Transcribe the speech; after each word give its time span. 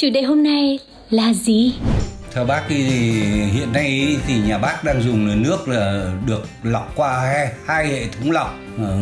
Chủ 0.00 0.10
đề 0.10 0.22
hôm 0.22 0.42
nay 0.42 0.78
là 1.10 1.32
gì? 1.32 1.74
Theo 2.32 2.44
bác 2.44 2.62
thì 2.68 2.76
hiện 3.52 3.72
nay 3.72 4.16
thì 4.26 4.34
nhà 4.38 4.58
bác 4.58 4.84
đang 4.84 5.02
dùng 5.02 5.26
là 5.28 5.34
nước 5.34 5.68
là 5.68 6.12
được 6.26 6.48
lọc 6.62 6.92
qua 6.96 7.20
hai, 7.20 7.52
hai 7.66 7.86
hệ 7.86 8.06
thống 8.06 8.30
lọc. 8.30 8.54
Ờ, 8.78 8.96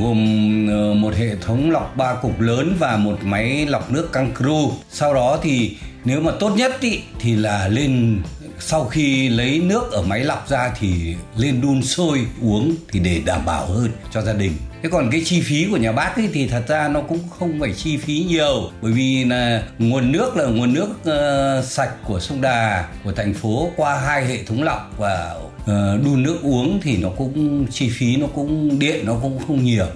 gồm 0.00 0.66
ờ, 0.70 0.94
một 0.94 1.14
hệ 1.14 1.36
thống 1.36 1.70
lọc 1.70 1.96
ba 1.96 2.14
cục 2.14 2.40
lớn 2.40 2.76
và 2.78 2.96
một 2.96 3.18
máy 3.22 3.66
lọc 3.66 3.90
nước 3.90 4.12
căng 4.12 4.34
cru. 4.34 4.72
Sau 4.90 5.14
đó 5.14 5.38
thì 5.42 5.76
nếu 6.04 6.20
mà 6.20 6.32
tốt 6.40 6.50
nhất 6.56 6.80
ý, 6.80 7.00
thì 7.18 7.36
là 7.36 7.68
lên 7.68 8.22
sau 8.58 8.84
khi 8.84 9.28
lấy 9.28 9.60
nước 9.60 9.92
ở 9.92 10.02
máy 10.02 10.24
lọc 10.24 10.48
ra 10.48 10.72
thì 10.78 11.14
lên 11.36 11.60
đun 11.60 11.82
sôi 11.82 12.26
uống 12.42 12.74
thì 12.92 13.00
để 13.00 13.20
đảm 13.26 13.40
bảo 13.46 13.66
hơn 13.66 13.90
cho 14.12 14.22
gia 14.22 14.32
đình 14.32 14.52
thế 14.86 14.90
còn 14.90 15.08
cái 15.10 15.22
chi 15.24 15.40
phí 15.40 15.66
của 15.70 15.76
nhà 15.76 15.92
bác 15.92 16.16
ấy 16.16 16.28
thì 16.32 16.48
thật 16.48 16.62
ra 16.68 16.88
nó 16.88 17.00
cũng 17.00 17.18
không 17.38 17.60
phải 17.60 17.72
chi 17.72 17.96
phí 17.96 18.26
nhiều 18.28 18.70
bởi 18.82 18.92
vì 18.92 19.24
là 19.24 19.62
nguồn 19.78 20.12
nước 20.12 20.36
là 20.36 20.44
nguồn 20.44 20.74
nước 20.74 20.88
uh, 20.88 21.64
sạch 21.64 21.90
của 22.04 22.20
sông 22.20 22.40
đà 22.40 22.84
của 23.04 23.12
thành 23.12 23.34
phố 23.34 23.70
qua 23.76 23.98
hai 23.98 24.24
hệ 24.24 24.44
thống 24.44 24.62
lọc 24.62 24.94
và 24.98 25.34
uh, 25.60 25.66
đun 26.04 26.22
nước 26.22 26.38
uống 26.42 26.80
thì 26.82 26.96
nó 26.96 27.08
cũng 27.16 27.66
chi 27.70 27.90
phí 27.98 28.16
nó 28.16 28.26
cũng 28.34 28.78
điện 28.78 29.06
nó 29.06 29.12
cũng 29.22 29.38
không 29.46 29.64
nhiều 29.64 29.86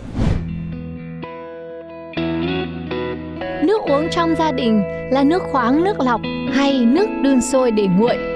Nước 3.63 3.83
uống 3.89 4.09
trong 4.11 4.35
gia 4.39 4.53
đình 4.53 4.83
là 5.13 5.25
nước 5.25 5.43
khoáng, 5.53 5.85
nước 5.85 6.01
lọc 6.01 6.21
hay 6.55 6.73
nước 6.73 7.07
đun 7.25 7.41
sôi 7.41 7.71
để 7.71 7.87
nguội? 7.99 8.30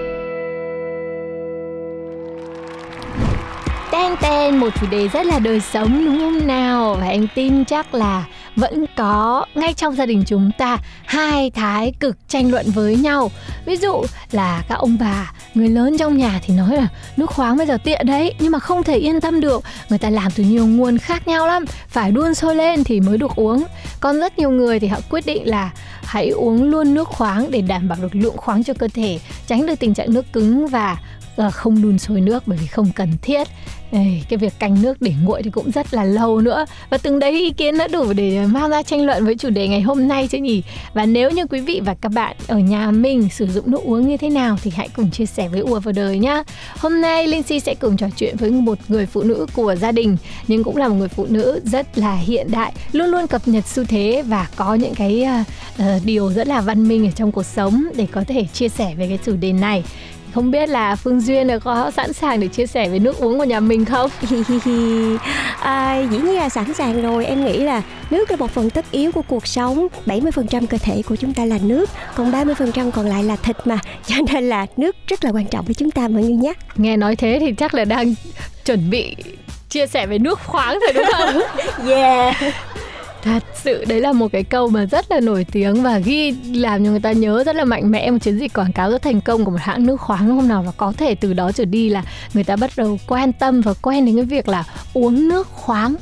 Mang 4.15 4.23
tên 4.23 4.57
một 4.57 4.69
chủ 4.81 4.87
đề 4.91 5.09
rất 5.09 5.27
là 5.27 5.39
đời 5.39 5.61
sống 5.61 6.05
đúng 6.05 6.19
không 6.19 6.47
nào? 6.47 6.97
Và 7.01 7.07
em 7.07 7.27
tin 7.34 7.65
chắc 7.65 7.95
là 7.95 8.25
vẫn 8.57 8.84
có 8.97 9.47
ngay 9.55 9.75
trong 9.75 9.97
gia 9.97 10.07
đình 10.07 10.23
chúng 10.27 10.51
ta 10.59 10.79
hai 11.05 11.51
thái 11.51 11.93
cực 12.01 12.17
tranh 12.29 12.51
luận 12.51 12.67
với 12.75 12.97
nhau. 12.97 13.31
Ví 13.67 13.77
dụ 13.77 14.03
là 14.33 14.62
các 14.69 14.75
ông 14.75 14.97
bà, 15.01 15.33
người 15.55 15.69
lớn 15.69 15.98
trong 15.98 16.19
nhà 16.19 16.41
thì 16.42 16.55
nói 16.55 16.77
là 16.77 16.89
nước 17.17 17.31
khoáng 17.31 17.57
bây 17.57 17.67
giờ 17.67 17.79
tiện 17.85 18.07
đấy, 18.07 18.35
nhưng 18.39 18.53
mà 18.53 18.59
không 18.59 18.83
thể 18.83 18.97
yên 18.97 19.20
tâm 19.20 19.41
được. 19.41 19.62
Người 19.89 19.98
ta 19.98 20.11
làm 20.11 20.33
từ 20.37 20.45
nhiều 20.45 20.67
nguồn 20.67 20.98
khác 20.98 21.29
nhau 21.29 21.47
lắm, 21.47 21.65
phải 21.89 22.11
đun 22.11 22.35
sôi 22.35 22.55
lên 22.55 22.85
thì 22.85 23.01
mới 23.01 23.19
được 23.19 23.37
uống. 23.37 23.65
Còn 24.01 24.20
rất 24.20 24.39
nhiều 24.39 24.51
người 24.51 24.81
thì 24.81 24.87
họ 24.87 24.98
quyết 25.11 25.27
định 25.27 25.48
là 25.48 25.70
hãy 26.05 26.29
uống 26.29 26.62
luôn 26.62 26.95
nước 26.95 27.09
khoáng 27.09 27.51
để 27.51 27.61
đảm 27.61 27.89
bảo 27.89 27.98
được 28.03 28.15
lượng 28.15 28.37
khoáng 28.37 28.65
cho 28.65 28.75
cơ 28.75 28.89
thể, 28.95 29.19
tránh 29.47 29.67
được 29.67 29.75
tình 29.81 29.95
trạng 29.95 30.15
nước 30.15 30.33
cứng 30.33 30.67
và 30.67 30.97
ờ, 31.37 31.51
không 31.51 31.83
đun 31.83 31.98
sôi 31.98 32.20
nước 32.20 32.42
bởi 32.47 32.59
vì 32.59 32.67
không 32.67 32.91
cần 32.95 33.12
thiết 33.23 33.48
Ê, 33.95 34.20
cái 34.28 34.37
việc 34.37 34.53
canh 34.59 34.83
nước 34.83 35.03
để 35.03 35.12
nguội 35.25 35.42
thì 35.42 35.50
cũng 35.50 35.70
rất 35.70 35.95
là 35.95 36.05
lâu 36.05 36.41
nữa. 36.41 36.64
Và 36.91 36.98
từng 36.98 37.19
đấy 37.19 37.31
ý 37.31 37.50
kiến 37.50 37.78
đã 37.78 37.89
đủ 37.89 38.12
để 38.12 38.47
mang 38.47 38.70
ra 38.70 38.83
tranh 38.83 39.07
luận 39.07 39.24
với 39.24 39.35
chủ 39.35 39.51
đề 39.51 39.69
ngày 39.69 39.80
hôm 39.80 40.08
nay 40.08 40.29
chứ 40.29 40.39
nhỉ? 40.39 40.63
Và 40.95 41.07
nếu 41.07 41.30
như 41.30 41.46
quý 41.46 41.61
vị 41.61 41.80
và 41.85 41.95
các 42.01 42.08
bạn 42.08 42.36
ở 42.46 42.58
nhà 42.58 42.91
mình 42.91 43.29
sử 43.30 43.46
dụng 43.46 43.70
nước 43.70 43.83
uống 43.85 44.08
như 44.08 44.17
thế 44.17 44.30
nào 44.30 44.57
thì 44.63 44.70
hãy 44.74 44.89
cùng 44.96 45.11
chia 45.11 45.27
sẻ 45.27 45.48
với 45.48 45.61
ùa 45.61 45.80
vào 45.80 45.92
đời 45.92 46.19
nhá. 46.19 46.42
Hôm 46.79 47.01
nay 47.01 47.27
Linh 47.27 47.42
Si 47.42 47.61
sẽ 47.61 47.74
cùng 47.74 47.96
trò 47.96 48.07
chuyện 48.17 48.36
với 48.36 48.51
một 48.51 48.79
người 48.89 49.07
phụ 49.07 49.23
nữ 49.23 49.46
của 49.55 49.74
gia 49.74 49.92
đình 49.92 50.17
nhưng 50.48 50.64
cũng 50.64 50.77
là 50.77 50.89
một 50.89 50.95
người 50.95 51.08
phụ 51.08 51.27
nữ 51.29 51.61
rất 51.64 51.98
là 51.98 52.14
hiện 52.14 52.51
đại 52.51 52.73
luôn 52.92 53.07
luôn 53.07 53.27
cập 53.27 53.48
nhật 53.48 53.67
xu 53.67 53.85
thế 53.85 54.23
và 54.27 54.48
có 54.57 54.74
những 54.74 54.95
cái 54.95 55.27
uh, 55.79 55.86
điều 56.05 56.33
rất 56.33 56.46
là 56.48 56.61
văn 56.61 56.89
minh 56.89 57.07
ở 57.07 57.11
trong 57.11 57.33
cuộc 57.33 57.46
sống 57.46 57.85
để 57.95 58.07
có 58.13 58.24
thể 58.29 58.45
chia 58.52 58.69
sẻ 58.69 58.95
về 58.95 59.08
cái 59.08 59.19
chủ 59.24 59.36
đề 59.36 59.52
này 59.52 59.85
không 60.34 60.50
biết 60.50 60.68
là 60.68 60.96
Phương 60.96 61.20
Duyên 61.20 61.48
có 61.64 61.90
sẵn 61.90 62.12
sàng 62.12 62.40
để 62.40 62.48
chia 62.48 62.67
sẻ 62.67 62.89
về 62.89 62.98
nước 62.98 63.18
uống 63.18 63.39
của 63.39 63.45
nhà 63.45 63.61
mình 63.61 63.84
không? 63.84 64.11
à, 65.61 66.02
dĩ 66.11 66.18
nhiên 66.18 66.36
là 66.36 66.48
sẵn 66.48 66.74
sàng 66.74 67.02
rồi. 67.02 67.27
Em 67.27 67.45
nghĩ 67.45 67.58
là 67.58 67.83
nước 68.11 68.30
là 68.30 68.36
một 68.36 68.50
phần 68.50 68.70
tất 68.70 68.84
yếu 68.90 69.12
của 69.12 69.22
cuộc 69.22 69.46
sống. 69.46 69.86
70% 70.06 70.67
cơ 70.67 70.78
thể 70.78 71.02
của 71.02 71.17
chúng 71.17 71.34
ta 71.34 71.45
là 71.45 71.58
nước 71.62 71.90
còn 72.14 72.33
30% 72.33 72.90
còn 72.90 73.06
lại 73.06 73.24
là 73.24 73.36
thịt 73.36 73.56
mà. 73.64 73.78
Cho 74.06 74.14
nên 74.33 74.48
là 74.48 74.67
nước 74.77 74.96
rất 75.06 75.24
là 75.24 75.30
quan 75.30 75.46
trọng 75.46 75.64
với 75.64 75.74
chúng 75.74 75.90
ta 75.90 76.08
mọi 76.08 76.22
người 76.22 76.36
nhé. 76.36 76.52
Nghe 76.77 76.96
nói 76.96 77.16
thế 77.16 77.36
thì 77.40 77.52
chắc 77.52 77.74
là 77.74 77.84
đang 77.84 78.14
chuẩn 78.64 78.90
bị 78.90 79.16
chia 79.68 79.86
sẻ 79.86 80.06
về 80.06 80.18
nước 80.18 80.40
khoáng 80.40 80.78
rồi 80.80 80.92
đúng 80.95 81.06
không? 81.12 81.40
yeah 81.89 82.36
Thật 83.24 83.42
sự, 83.55 83.85
đấy 83.85 84.01
là 84.01 84.12
một 84.12 84.33
cái 84.33 84.45
câu 84.45 84.70
mà 84.70 84.86
rất 84.86 85.11
là 85.11 85.20
nổi 85.20 85.46
tiếng 85.52 85.83
và 85.83 85.98
ghi 85.98 86.30
làm 86.55 86.85
cho 86.85 86.90
người 86.90 87.01
ta 87.01 87.12
nhớ 87.12 87.45
rất 87.45 87.57
là 87.57 87.64
mạnh 87.64 87.90
mẽ. 87.90 88.11
Một 88.11 88.18
chiến 88.20 88.39
dịch 88.39 88.52
quảng 88.52 88.73
cáo 88.73 88.90
rất 88.90 89.02
thành 89.02 89.20
công 89.20 89.45
của 89.45 89.51
một 89.51 89.61
hãng 89.61 89.86
nước 89.86 90.01
khoáng, 90.01 90.36
hôm 90.36 90.48
nào 90.48 90.62
và 90.62 90.73
có 90.77 90.92
thể 90.96 91.14
từ 91.14 91.33
đó 91.33 91.52
trở 91.52 91.64
đi 91.64 91.89
là 91.89 92.05
người 92.34 92.45
ta 92.45 92.57
bắt 92.57 92.70
đầu 92.77 92.98
quan 93.07 93.33
tâm 93.33 93.61
và 93.61 93.74
quen 93.83 94.07
đến 94.07 94.17
cái 94.17 94.24
việc 94.24 94.48
là 94.48 94.64
uống 94.95 95.29
nước 95.29 95.48
khoáng 95.48 95.96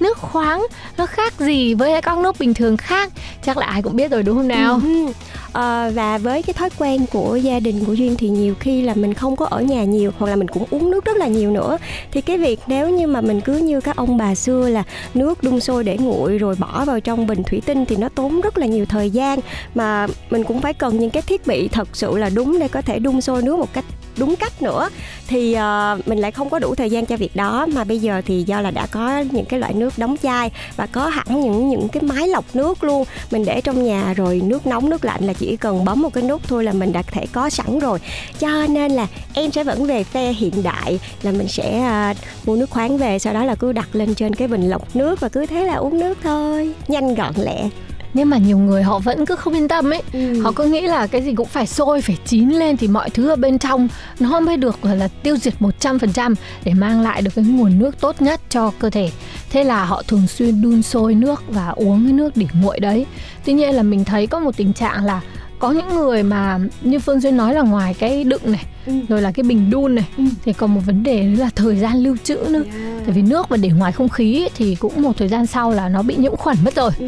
nước 0.00 0.18
khoáng 0.18 0.66
nó 0.98 1.06
khác 1.06 1.34
gì 1.38 1.74
với 1.74 2.02
các 2.02 2.18
nước 2.18 2.38
bình 2.38 2.54
thường 2.54 2.76
khác? 2.76 3.12
Chắc 3.44 3.56
là 3.56 3.66
ai 3.66 3.82
cũng 3.82 3.96
biết 3.96 4.10
rồi 4.10 4.22
đúng 4.22 4.36
không 4.36 4.48
nào? 4.48 4.80
Ừ, 4.82 5.06
ừ. 5.06 5.12
Ờ, 5.52 5.92
và 5.94 6.18
với 6.18 6.42
cái 6.42 6.54
thói 6.54 6.70
quen 6.78 7.06
của 7.12 7.36
gia 7.36 7.60
đình 7.60 7.84
của 7.84 7.92
duyên 7.92 8.16
thì 8.16 8.28
nhiều 8.28 8.54
khi 8.60 8.82
là 8.82 8.94
mình 8.94 9.14
không 9.14 9.36
có 9.36 9.46
ở 9.46 9.60
nhà 9.60 9.84
nhiều 9.84 10.10
hoặc 10.18 10.26
là 10.26 10.36
mình 10.36 10.48
cũng 10.48 10.64
uống 10.70 10.90
nước 10.90 11.04
rất 11.04 11.16
là 11.16 11.26
nhiều 11.26 11.50
nữa. 11.50 11.78
Thì 12.12 12.20
cái 12.20 12.38
việc 12.38 12.60
nếu 12.66 12.90
như 12.90 13.06
mà 13.06 13.20
mình 13.20 13.40
cứ 13.40 13.56
như 13.58 13.80
các 13.80 13.96
ông 13.96 14.16
bà 14.16 14.34
xưa 14.34 14.68
là 14.68 14.82
nước 15.14 15.42
đun 15.42 15.60
sôi 15.60 15.84
để 15.84 15.98
nguội 15.98 16.38
rồi 16.38 16.54
bỏ 16.58 16.84
vào 16.84 17.00
trong 17.00 17.26
bình 17.26 17.42
thủy 17.42 17.62
tinh 17.66 17.84
thì 17.84 17.96
nó 17.96 18.08
tốn 18.08 18.40
rất 18.40 18.58
là 18.58 18.66
nhiều 18.66 18.86
thời 18.86 19.10
gian. 19.10 19.38
Mà 19.74 20.06
mình 20.30 20.44
cũng 20.44 20.60
phải 20.60 20.74
cần 20.74 20.98
những 20.98 21.10
cái 21.10 21.22
thiết 21.22 21.46
bị 21.46 21.68
thật 21.68 21.88
sự 21.92 22.18
là 22.18 22.30
đúng 22.34 22.58
để 22.58 22.68
có 22.68 22.82
thể 22.82 22.98
đun 22.98 23.20
sôi 23.20 23.42
nước 23.42 23.58
một 23.58 23.72
cách 23.72 23.84
đúng 24.18 24.36
cách 24.36 24.62
nữa 24.62 24.88
thì 25.26 25.56
uh, 25.56 26.08
mình 26.08 26.18
lại 26.18 26.30
không 26.30 26.50
có 26.50 26.58
đủ 26.58 26.74
thời 26.74 26.90
gian 26.90 27.06
cho 27.06 27.16
việc 27.16 27.36
đó. 27.36 27.66
Mà 27.66 27.84
bây 27.84 27.98
giờ 27.98 28.22
thì 28.26 28.42
do 28.42 28.60
là 28.60 28.70
đã 28.70 28.86
có 28.86 29.24
những 29.30 29.44
cái 29.44 29.60
loại 29.60 29.74
nước 29.74 29.98
đóng 29.98 30.16
chai 30.22 30.50
và 30.76 30.86
có 30.86 31.06
hẳn 31.06 31.40
những 31.40 31.68
những 31.68 31.88
cái 31.88 32.02
máy 32.02 32.28
lọc 32.28 32.44
nước 32.56 32.84
luôn. 32.84 33.04
Mình 33.30 33.44
để 33.44 33.60
trong 33.60 33.84
nhà 33.84 34.14
rồi 34.16 34.40
nước 34.44 34.66
nóng 34.66 34.90
nước 34.90 35.04
lạnh 35.04 35.24
là 35.24 35.32
chỉ 35.32 35.56
cần 35.56 35.84
bấm 35.84 36.02
một 36.02 36.12
cái 36.12 36.24
nút 36.24 36.42
thôi 36.48 36.64
là 36.64 36.72
mình 36.72 36.92
đã 36.92 37.02
thể 37.02 37.26
có 37.32 37.50
sẵn 37.50 37.78
rồi. 37.78 37.98
Cho 38.38 38.66
nên 38.66 38.92
là 38.92 39.06
em 39.34 39.52
sẽ 39.52 39.64
vẫn 39.64 39.86
về 39.86 40.04
phe 40.04 40.32
hiện 40.32 40.62
đại 40.62 40.98
là 41.22 41.32
mình 41.32 41.48
sẽ 41.48 41.88
uh, 42.10 42.16
mua 42.46 42.56
nước 42.56 42.70
khoáng 42.70 42.98
về 42.98 43.18
sau 43.18 43.34
đó 43.34 43.44
là 43.44 43.54
cứ 43.54 43.72
đặt 43.72 43.88
lên 43.92 44.14
trên 44.14 44.34
cái 44.34 44.48
bình 44.48 44.68
lọc 44.68 44.96
nước 44.96 45.20
và 45.20 45.28
cứ 45.28 45.46
thế 45.46 45.64
là 45.64 45.74
uống 45.74 45.98
nước 45.98 46.18
thôi 46.22 46.74
nhanh 46.88 47.14
gọn 47.14 47.32
lẹ 47.36 47.68
nhưng 48.14 48.30
mà 48.30 48.38
nhiều 48.38 48.58
người 48.58 48.82
họ 48.82 48.98
vẫn 48.98 49.26
cứ 49.26 49.36
không 49.36 49.54
yên 49.54 49.68
tâm 49.68 49.90
ấy 49.90 50.02
Ừ. 50.12 50.42
họ 50.42 50.52
cứ 50.52 50.64
nghĩ 50.64 50.80
là 50.80 51.06
cái 51.06 51.22
gì 51.22 51.34
cũng 51.34 51.48
phải 51.48 51.66
sôi 51.66 52.00
phải 52.02 52.16
chín 52.24 52.48
lên 52.50 52.76
thì 52.76 52.88
mọi 52.88 53.10
thứ 53.10 53.28
ở 53.28 53.36
bên 53.36 53.58
trong 53.58 53.88
nó 54.20 54.40
mới 54.40 54.56
được 54.56 54.82
gọi 54.82 54.96
là 54.96 55.08
tiêu 55.08 55.36
diệt 55.36 55.54
100% 55.60 56.34
để 56.64 56.74
mang 56.74 57.00
lại 57.00 57.22
được 57.22 57.30
cái 57.34 57.44
nguồn 57.44 57.78
nước 57.78 58.00
tốt 58.00 58.22
nhất 58.22 58.40
cho 58.48 58.72
cơ 58.78 58.90
thể 58.90 59.10
thế 59.50 59.64
là 59.64 59.84
họ 59.84 60.02
thường 60.08 60.26
xuyên 60.26 60.62
đun 60.62 60.82
sôi 60.82 61.14
nước 61.14 61.42
và 61.48 61.68
uống 61.68 62.04
cái 62.04 62.12
nước 62.12 62.36
để 62.36 62.46
nguội 62.62 62.80
đấy 62.80 63.06
tuy 63.44 63.52
nhiên 63.52 63.74
là 63.74 63.82
mình 63.82 64.04
thấy 64.04 64.26
có 64.26 64.38
một 64.40 64.56
tình 64.56 64.72
trạng 64.72 65.04
là 65.04 65.20
có 65.58 65.72
những 65.72 65.88
người 65.94 66.22
mà 66.22 66.58
như 66.82 66.98
Phương 66.98 67.20
Duyên 67.20 67.36
nói 67.36 67.54
là 67.54 67.62
ngoài 67.62 67.94
cái 67.98 68.24
đựng 68.24 68.42
này 68.52 68.64
Ừ. 68.86 68.92
rồi 69.08 69.22
là 69.22 69.32
cái 69.32 69.42
bình 69.44 69.70
đun 69.70 69.94
này 69.94 70.04
Ừ. 70.16 70.24
thì 70.44 70.52
còn 70.52 70.74
một 70.74 70.80
vấn 70.86 71.02
đề 71.02 71.22
nữa 71.22 71.40
là 71.42 71.50
thời 71.56 71.76
gian 71.76 71.96
lưu 72.02 72.16
trữ 72.24 72.36
nữa 72.50 72.62
tại 73.06 73.10
vì 73.14 73.22
nước 73.22 73.50
mà 73.50 73.56
để 73.56 73.68
ngoài 73.68 73.92
không 73.92 74.08
khí 74.08 74.42
ấy, 74.42 74.50
thì 74.56 74.74
cũng 74.74 75.02
một 75.02 75.12
thời 75.18 75.28
gian 75.28 75.46
sau 75.46 75.70
là 75.72 75.88
nó 75.88 76.02
bị 76.02 76.16
nhiễm 76.16 76.36
khuẩn 76.36 76.56
mất 76.64 76.74
rồi 76.74 76.90
Ừ 76.98 77.06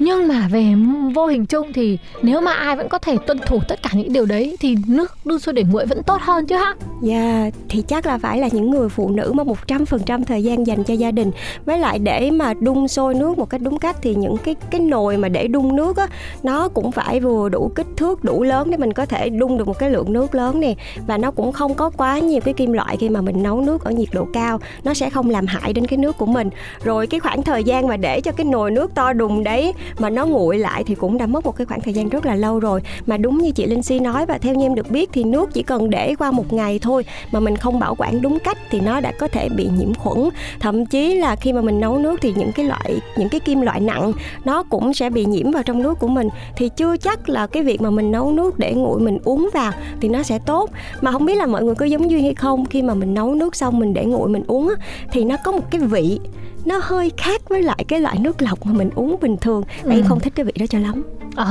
nhưng 0.00 0.28
mà 0.28 0.48
về 0.50 0.74
vô 1.14 1.26
hình 1.26 1.46
chung 1.46 1.72
thì 1.72 1.98
nếu 2.22 2.40
mà 2.40 2.52
ai 2.52 2.76
vẫn 2.76 2.88
có 2.88 2.98
thể 2.98 3.16
tuân 3.26 3.38
thủ 3.46 3.58
tất 3.68 3.82
cả 3.82 3.90
những 3.92 4.12
điều 4.12 4.26
đấy 4.26 4.56
thì 4.60 4.76
nước 4.86 5.16
đun 5.24 5.38
sôi 5.38 5.52
để 5.52 5.62
nguội 5.70 5.86
vẫn 5.86 6.02
tốt 6.02 6.20
hơn 6.22 6.46
chứ 6.46 6.56
ha 6.56 6.74
Dạ, 7.02 7.50
thì 7.68 7.82
chắc 7.82 8.06
là 8.06 8.18
phải 8.18 8.38
là 8.38 8.48
những 8.52 8.70
người 8.70 8.88
phụ 8.88 9.10
nữ 9.10 9.32
mà 9.34 9.44
100% 9.66 10.24
thời 10.24 10.44
gian 10.44 10.66
dành 10.66 10.84
cho 10.84 10.94
gia 10.94 11.10
đình. 11.10 11.30
Với 11.64 11.78
lại 11.78 11.98
để 11.98 12.30
mà 12.30 12.54
đun 12.54 12.88
sôi 12.88 13.14
nước 13.14 13.38
một 13.38 13.50
cách 13.50 13.60
đúng 13.60 13.78
cách 13.78 13.96
thì 14.02 14.14
những 14.14 14.36
cái 14.36 14.54
cái 14.70 14.80
nồi 14.80 15.16
mà 15.16 15.28
để 15.28 15.48
đun 15.48 15.76
nước 15.76 15.96
á 15.96 16.06
Nó 16.42 16.68
cũng 16.68 16.92
phải 16.92 17.20
vừa 17.20 17.48
đủ 17.48 17.72
kích 17.74 17.86
thước, 17.96 18.24
đủ 18.24 18.42
lớn 18.42 18.70
để 18.70 18.76
mình 18.76 18.92
có 18.92 19.06
thể 19.06 19.28
đun 19.28 19.58
được 19.58 19.66
một 19.68 19.78
cái 19.78 19.90
lượng 19.90 20.12
nước 20.12 20.34
lớn 20.34 20.60
nè. 20.60 20.74
Và 21.06 21.18
nó 21.18 21.30
cũng 21.30 21.52
không 21.52 21.74
có 21.74 21.90
quá 21.90 22.18
nhiều 22.18 22.40
cái 22.40 22.54
kim 22.54 22.72
loại 22.72 22.96
khi 22.96 23.08
mà 23.08 23.20
mình 23.20 23.42
nấu 23.42 23.60
nước 23.60 23.84
ở 23.84 23.90
nhiệt 23.90 24.08
độ 24.12 24.26
cao. 24.32 24.60
Nó 24.84 24.94
sẽ 24.94 25.10
không 25.10 25.30
làm 25.30 25.46
hại 25.46 25.72
đến 25.72 25.86
cái 25.86 25.96
nước 25.96 26.18
của 26.18 26.26
mình. 26.26 26.50
Rồi 26.84 27.06
cái 27.06 27.20
khoảng 27.20 27.42
thời 27.42 27.64
gian 27.64 27.88
mà 27.88 27.96
để 27.96 28.20
cho 28.20 28.32
cái 28.32 28.44
nồi 28.44 28.70
nước 28.70 28.94
to 28.94 29.12
đùng 29.12 29.44
đấy 29.44 29.72
mà 29.98 30.10
nó 30.10 30.26
nguội 30.26 30.58
lại 30.58 30.84
thì 30.84 30.94
cũng 30.94 31.18
đã 31.18 31.26
mất 31.26 31.44
một 31.44 31.56
cái 31.56 31.66
khoảng 31.66 31.80
thời 31.80 31.94
gian 31.94 32.08
rất 32.08 32.26
là 32.26 32.34
lâu 32.34 32.60
rồi. 32.60 32.80
Mà 33.06 33.16
đúng 33.16 33.38
như 33.38 33.50
chị 33.50 33.66
Linh 33.66 33.82
Si 33.82 33.98
nói 33.98 34.26
và 34.26 34.38
theo 34.38 34.54
như 34.54 34.66
em 34.66 34.74
được 34.74 34.90
biết 34.90 35.10
thì 35.12 35.24
nước 35.24 35.50
chỉ 35.52 35.62
cần 35.62 35.90
để 35.90 36.14
qua 36.18 36.30
một 36.30 36.52
ngày 36.52 36.78
thôi 36.78 37.04
mà 37.32 37.40
mình 37.40 37.56
không 37.56 37.78
bảo 37.78 37.94
quản 37.98 38.22
đúng 38.22 38.38
cách 38.38 38.58
thì 38.70 38.80
nó 38.80 39.00
đã 39.00 39.12
có 39.18 39.28
thể 39.28 39.48
bị 39.48 39.68
nhiễm 39.78 39.94
khuẩn. 39.94 40.28
Thậm 40.60 40.86
chí 40.86 41.14
là 41.14 41.36
khi 41.36 41.52
mà 41.52 41.60
mình 41.60 41.80
nấu 41.80 41.98
nước 41.98 42.20
thì 42.22 42.32
những 42.36 42.52
cái 42.52 42.66
loại, 42.66 43.00
những 43.16 43.28
cái 43.28 43.40
kim 43.40 43.60
loại 43.60 43.80
nặng 43.80 44.12
nó 44.44 44.62
cũng 44.62 44.94
sẽ 44.94 45.10
bị 45.10 45.24
nhiễm 45.24 45.50
vào 45.50 45.62
trong 45.62 45.82
nước 45.82 45.98
của 45.98 46.08
mình. 46.08 46.28
Thì 46.56 46.68
chưa 46.76 46.96
chắc 46.96 47.28
là 47.28 47.46
cái 47.46 47.62
việc 47.62 47.80
mà 47.80 47.90
mình 47.90 48.12
nấu 48.12 48.32
nước 48.32 48.58
để 48.58 48.74
nguội 48.74 49.00
mình 49.00 49.18
uống 49.24 49.48
vào 49.54 49.72
thì 50.00 50.08
nó 50.08 50.22
sẽ 50.22 50.38
tốt. 50.38 50.70
Mà 51.00 51.12
không 51.12 51.24
biết 51.24 51.34
là 51.34 51.46
mọi 51.46 51.64
người 51.64 51.74
có 51.74 51.86
giống 51.86 52.10
duyên 52.10 52.22
hay 52.22 52.34
không, 52.34 52.66
khi 52.66 52.82
mà 52.82 52.94
mình 52.94 53.14
nấu 53.14 53.34
nước 53.34 53.56
xong 53.56 53.78
mình 53.78 53.94
để 53.94 54.04
nguội 54.04 54.28
mình 54.28 54.42
uống 54.46 54.74
thì 55.12 55.24
nó 55.24 55.36
có 55.44 55.52
một 55.52 55.70
cái 55.70 55.80
vị 55.80 56.20
nó 56.64 56.80
hơi 56.82 57.10
khác 57.16 57.40
với 57.48 57.62
lại 57.62 57.84
cái 57.88 58.00
loại 58.00 58.18
nước 58.18 58.42
lọc 58.42 58.66
mà 58.66 58.72
mình 58.72 58.90
uống 58.94 59.16
bình 59.20 59.36
thường 59.36 59.62
và 59.82 59.92
em 59.94 60.02
Ừ. 60.02 60.06
không 60.08 60.20
thích 60.20 60.32
cái 60.36 60.44
vị 60.44 60.52
đó 60.60 60.66
cho 60.66 60.78
lắm 60.78 61.02
Ồ, 61.36 61.44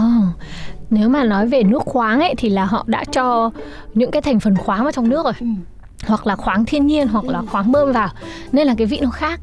nếu 0.90 1.10
mà 1.10 1.24
nói 1.24 1.48
về 1.48 1.64
nước 1.64 1.82
khoáng 1.86 2.20
ấy 2.20 2.34
thì 2.38 2.50
là 2.50 2.66
họ 2.66 2.84
đã 2.88 3.04
cho 3.04 3.52
những 3.94 4.12
cái 4.12 4.22
thành 4.22 4.40
phần 4.40 4.56
khoáng 4.58 4.84
vào 4.84 4.92
trong 4.92 5.10
nước 5.10 5.26
rồi. 5.26 5.34
Hoặc 6.08 6.28
là 6.28 6.36
khoáng 6.36 6.66
thiên 6.66 6.88
nhiên 6.88 7.08
hoặc 7.08 7.26
là 7.26 7.42
khoáng 7.52 7.72
bơm 7.72 7.92
vào 7.92 8.10
nên 8.52 8.68
là 8.68 8.76
cái 8.78 8.88
vị 8.88 9.00
nó 9.02 9.10
khác. 9.10 9.40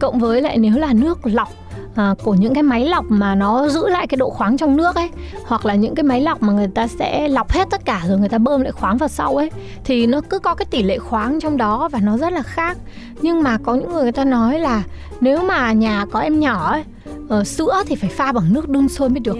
Cộng 0.00 0.18
với 0.18 0.42
lại 0.42 0.58
nếu 0.58 0.76
là 0.78 0.92
nước 0.92 1.18
lọc 1.26 1.48
à, 1.96 2.14
của 2.24 2.34
những 2.34 2.54
cái 2.54 2.62
máy 2.62 2.84
lọc 2.84 3.04
mà 3.08 3.34
nó 3.34 3.68
giữ 3.68 3.88
lại 3.88 4.06
cái 4.06 4.16
độ 4.16 4.30
khoáng 4.30 4.56
trong 4.56 4.76
nước 4.76 4.96
ấy 4.96 5.10
hoặc 5.46 5.66
là 5.66 5.74
những 5.74 5.94
cái 5.94 6.04
máy 6.04 6.20
lọc 6.20 6.42
mà 6.42 6.52
người 6.52 6.68
ta 6.68 6.86
sẽ 6.86 7.28
lọc 7.28 7.52
hết 7.52 7.68
tất 7.70 7.84
cả 7.84 8.02
rồi 8.08 8.18
người 8.18 8.28
ta 8.28 8.38
bơm 8.38 8.60
lại 8.60 8.72
khoáng 8.72 8.96
vào 8.96 9.08
sau 9.08 9.36
ấy 9.36 9.50
thì 9.84 10.06
nó 10.06 10.20
cứ 10.20 10.38
có 10.38 10.54
cái 10.54 10.66
tỷ 10.70 10.82
lệ 10.82 10.98
khoáng 10.98 11.40
trong 11.40 11.56
đó 11.56 11.88
và 11.92 11.98
nó 12.02 12.16
rất 12.16 12.32
là 12.32 12.42
khác. 12.42 12.78
Nhưng 13.22 13.42
mà 13.42 13.58
có 13.64 13.74
những 13.74 13.92
người 13.92 14.02
người 14.02 14.12
ta 14.12 14.24
nói 14.24 14.58
là 14.58 14.82
nếu 15.20 15.42
mà 15.42 15.72
nhà 15.72 16.06
có 16.12 16.20
em 16.20 16.40
nhỏ 16.40 16.72
ấy 16.72 16.84
ờ, 17.28 17.44
sữa 17.44 17.82
thì 17.86 17.94
phải 17.94 18.10
pha 18.10 18.32
bằng 18.32 18.52
nước 18.52 18.68
đun 18.68 18.88
sôi 18.88 19.08
mới 19.08 19.20
được. 19.20 19.36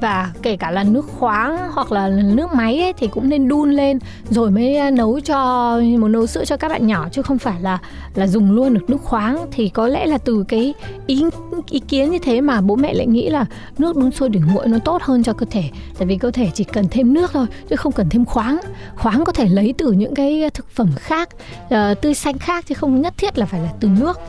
Và 0.00 0.32
kể 0.42 0.56
cả 0.56 0.70
là 0.70 0.84
nước 0.84 1.06
khoáng 1.06 1.58
hoặc 1.72 1.92
là 1.92 2.08
nước 2.08 2.54
máy 2.54 2.80
ấy, 2.80 2.92
thì 2.92 3.06
cũng 3.06 3.28
nên 3.28 3.48
đun 3.48 3.70
lên 3.70 3.98
rồi 4.30 4.50
mới 4.50 4.76
à, 4.76 4.90
nấu 4.90 5.20
cho 5.20 5.80
một 5.98 6.08
nấu 6.08 6.26
sữa 6.26 6.44
cho 6.44 6.56
các 6.56 6.68
bạn 6.68 6.86
nhỏ 6.86 7.08
chứ 7.12 7.22
không 7.22 7.38
phải 7.38 7.60
là 7.60 7.78
là 8.14 8.26
dùng 8.26 8.52
luôn 8.52 8.74
được 8.74 8.90
nước 8.90 9.00
khoáng. 9.02 9.46
Thì 9.52 9.68
có 9.68 9.88
lẽ 9.88 10.06
là 10.06 10.18
từ 10.18 10.44
cái 10.48 10.74
ý 11.06 11.24
ý 11.70 11.78
kiến 11.78 12.10
như 12.10 12.18
thế 12.18 12.40
mà 12.40 12.60
bố 12.60 12.76
mẹ 12.76 12.94
lại 12.94 13.06
nghĩ 13.06 13.30
là 13.30 13.46
nước 13.78 13.96
đun 13.96 14.10
sôi 14.10 14.28
để 14.28 14.40
nguội 14.52 14.68
nó 14.68 14.78
tốt 14.78 15.02
hơn 15.02 15.22
cho 15.22 15.32
cơ 15.32 15.46
thể. 15.50 15.64
Tại 15.98 16.06
vì 16.06 16.16
cơ 16.16 16.30
thể 16.30 16.50
chỉ 16.54 16.64
cần 16.64 16.86
thêm 16.90 17.14
nước 17.14 17.30
thôi 17.32 17.46
chứ 17.70 17.76
không 17.76 17.92
cần 17.92 18.08
thêm 18.08 18.24
khoáng. 18.24 18.60
Khoáng 18.96 19.24
có 19.24 19.32
thể 19.32 19.48
lấy 19.48 19.74
từ 19.78 19.92
những 19.92 20.14
cái 20.14 20.50
thực 20.54 20.70
phẩm 20.70 20.88
khác 20.96 21.28
ờ, 21.70 21.94
tươi 21.94 22.14
xanh 22.14 22.38
khác 22.38 22.64
chứ 22.66 22.74
không 22.74 23.00
nhất 23.00 23.14
thiết 23.16 23.38
là 23.38 23.46
phải 23.46 23.60
là 23.60 23.68
từ 23.80 23.88
nước 23.88 24.20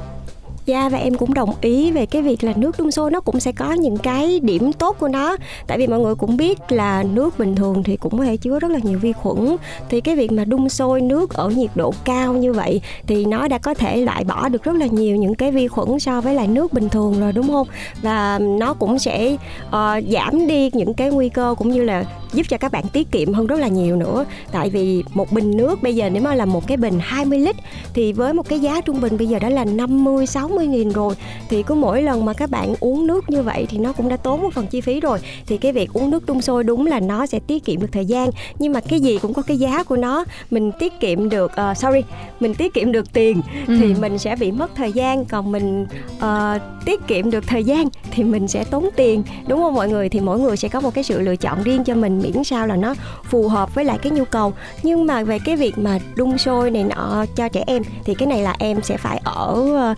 Dạ 0.66 0.90
và 0.90 0.98
em 0.98 1.14
cũng 1.14 1.34
đồng 1.34 1.54
ý 1.62 1.92
về 1.92 2.06
cái 2.06 2.22
việc 2.22 2.44
là 2.44 2.54
nước 2.56 2.76
đun 2.80 2.92
sôi 2.92 3.12
nó 3.12 3.20
cũng 3.20 3.40
sẽ 3.40 3.52
có 3.52 3.74
những 3.74 3.98
cái 3.98 4.40
điểm 4.40 4.74
tốt 4.74 4.96
của 5.00 5.08
nó. 5.08 5.38
Tại 5.68 5.78
vì 5.78 5.88
mọi 5.88 6.00
người 6.00 6.16
cũng 6.16 6.38
biết 6.38 6.60
là 6.70 7.04
nước 7.04 7.40
bình 7.40 7.56
thường 7.56 7.84
thì 7.84 7.98
cũng 7.98 8.18
có 8.18 8.24
thể 8.24 8.38
chứa 8.38 8.60
rất 8.60 8.72
là 8.72 8.80
nhiều 8.84 9.00
vi 9.00 9.14
khuẩn. 9.14 9.56
Thì 9.90 10.02
cái 10.02 10.16
việc 10.16 10.32
mà 10.32 10.46
đun 10.46 10.70
sôi 10.70 11.02
nước 11.02 11.34
ở 11.34 11.50
nhiệt 11.50 11.70
độ 11.76 11.94
cao 12.06 12.34
như 12.34 12.54
vậy 12.54 12.82
Thì 13.08 13.26
nó 13.26 13.48
đã 13.48 13.58
có 13.58 13.74
thể 13.74 13.98
loại 13.98 14.24
bỏ 14.24 14.50
được 14.50 14.64
rất 14.64 14.76
là 14.76 14.86
nhiều 14.86 15.16
những 15.16 15.36
cái 15.36 15.52
vi 15.52 15.68
khuẩn 15.68 16.00
so 16.00 16.22
với 16.22 16.36
lại 16.36 16.48
nước 16.48 16.74
bình 16.74 16.90
thường 16.90 17.20
rồi 17.20 17.32
đúng 17.32 17.48
không? 17.48 17.68
Và 18.02 18.40
nó 18.40 18.74
cũng 18.74 19.00
sẽ 19.00 19.38
uh, 19.68 19.74
giảm 20.10 20.48
đi 20.48 20.70
những 20.74 20.94
cái 20.94 21.12
nguy 21.12 21.30
cơ 21.30 21.56
cũng 21.58 21.72
như 21.72 21.84
là 21.84 22.06
giúp 22.34 22.44
cho 22.50 22.58
các 22.58 22.72
bạn 22.72 22.84
tiết 22.94 23.12
kiệm 23.12 23.34
hơn 23.34 23.48
rất 23.48 23.60
là 23.60 23.68
nhiều 23.68 23.96
nữa. 23.96 24.26
Tại 24.52 24.70
vì 24.70 25.04
một 25.14 25.32
bình 25.32 25.58
nước 25.58 25.84
bây 25.84 25.96
giờ 25.96 26.10
nếu 26.10 26.24
mà 26.24 26.36
là 26.36 26.46
một 26.46 26.68
cái 26.68 26.78
bình 26.78 27.00
20 27.02 27.40
lít 27.40 27.56
Thì 27.94 28.14
với 28.14 28.34
một 28.34 28.50
cái 28.50 28.60
giá 28.60 28.82
trung 28.82 29.02
bình 29.02 29.18
bây 29.18 29.28
giờ 29.28 29.40
đó 29.40 29.50
là 29.50 29.66
50 29.66 30.26
60 30.26 30.53
nghìn 30.60 30.90
rồi. 30.90 31.16
Thì 31.50 31.64
cứ 31.64 31.76
mỗi 31.76 32.02
lần 32.02 32.26
mà 32.26 32.34
các 32.34 32.50
bạn 32.50 32.76
uống 32.80 33.08
nước 33.08 33.30
như 33.30 33.44
vậy 33.44 33.68
thì 33.70 33.78
nó 33.78 33.94
cũng 33.94 34.10
đã 34.10 34.18
tốn 34.18 34.42
một 34.42 34.54
phần 34.54 34.68
chi 34.68 34.82
phí 34.82 35.00
rồi. 35.00 35.20
Thì 35.48 35.58
cái 35.58 35.72
việc 35.72 35.94
uống 35.94 36.10
nước 36.10 36.26
đun 36.26 36.42
sôi 36.42 36.64
đúng 36.64 36.88
là 36.88 37.00
nó 37.00 37.26
sẽ 37.26 37.40
tiết 37.40 37.66
kiệm 37.66 37.82
được 37.82 37.92
thời 37.92 38.06
gian. 38.06 38.30
Nhưng 38.60 38.74
mà 38.74 38.80
cái 38.80 39.00
gì 39.00 39.18
cũng 39.18 39.34
có 39.34 39.42
cái 39.42 39.58
giá 39.58 39.84
của 39.84 39.96
nó. 39.96 40.26
Mình 40.52 40.72
tiết 40.80 41.00
kiệm 41.00 41.30
được, 41.30 41.52
ờ, 41.56 41.74
sorry, 41.74 42.02
mình 42.40 42.56
tiết 42.56 42.74
kiệm 42.74 42.92
được 42.92 43.14
tiền 43.14 43.42
Thì 43.68 43.94
mình 43.94 44.18
sẽ 44.18 44.36
bị 44.36 44.52
mất 44.52 44.76
thời 44.76 44.92
gian. 44.92 45.26
Còn 45.26 45.52
mình 45.52 45.86
ờ, 46.20 46.60
tiết 46.86 47.08
kiệm 47.08 47.32
được 47.32 47.48
thời 47.48 47.64
gian 47.64 47.88
thì 48.12 48.24
mình 48.24 48.48
sẽ 48.48 48.64
tốn 48.64 48.90
tiền. 48.96 49.24
Đúng 49.48 49.60
không 49.60 49.74
mọi 49.74 49.90
người? 49.90 50.10
Thì 50.10 50.20
mỗi 50.20 50.40
người 50.40 50.58
sẽ 50.58 50.68
có 50.68 50.82
một 50.82 50.94
cái 50.94 51.04
sự 51.04 51.20
lựa 51.22 51.36
chọn 51.36 51.64
riêng 51.64 51.84
cho 51.84 51.96
mình 51.96 52.22
Miễn 52.22 52.44
sao 52.44 52.68
là 52.68 52.76
nó 52.76 52.94
phù 53.24 53.48
hợp 53.48 53.76
với 53.76 53.86
lại 53.86 53.98
cái 54.02 54.12
nhu 54.12 54.26
cầu. 54.26 54.54
Nhưng 54.84 55.06
mà 55.06 55.24
về 55.24 55.40
cái 55.46 55.56
việc 55.56 55.78
mà 55.78 56.00
đun 56.16 56.38
sôi 56.38 56.72
này 56.72 56.84
nọ 56.84 57.26
cho 57.36 57.50
trẻ 57.50 57.64
em 57.68 57.84
Thì 58.06 58.14
cái 58.14 58.28
này 58.28 58.42
là 58.42 58.56
em 58.60 58.82
sẽ 58.82 58.98
phải 58.98 59.22
ở 59.24 59.68
ờ, 59.76 59.94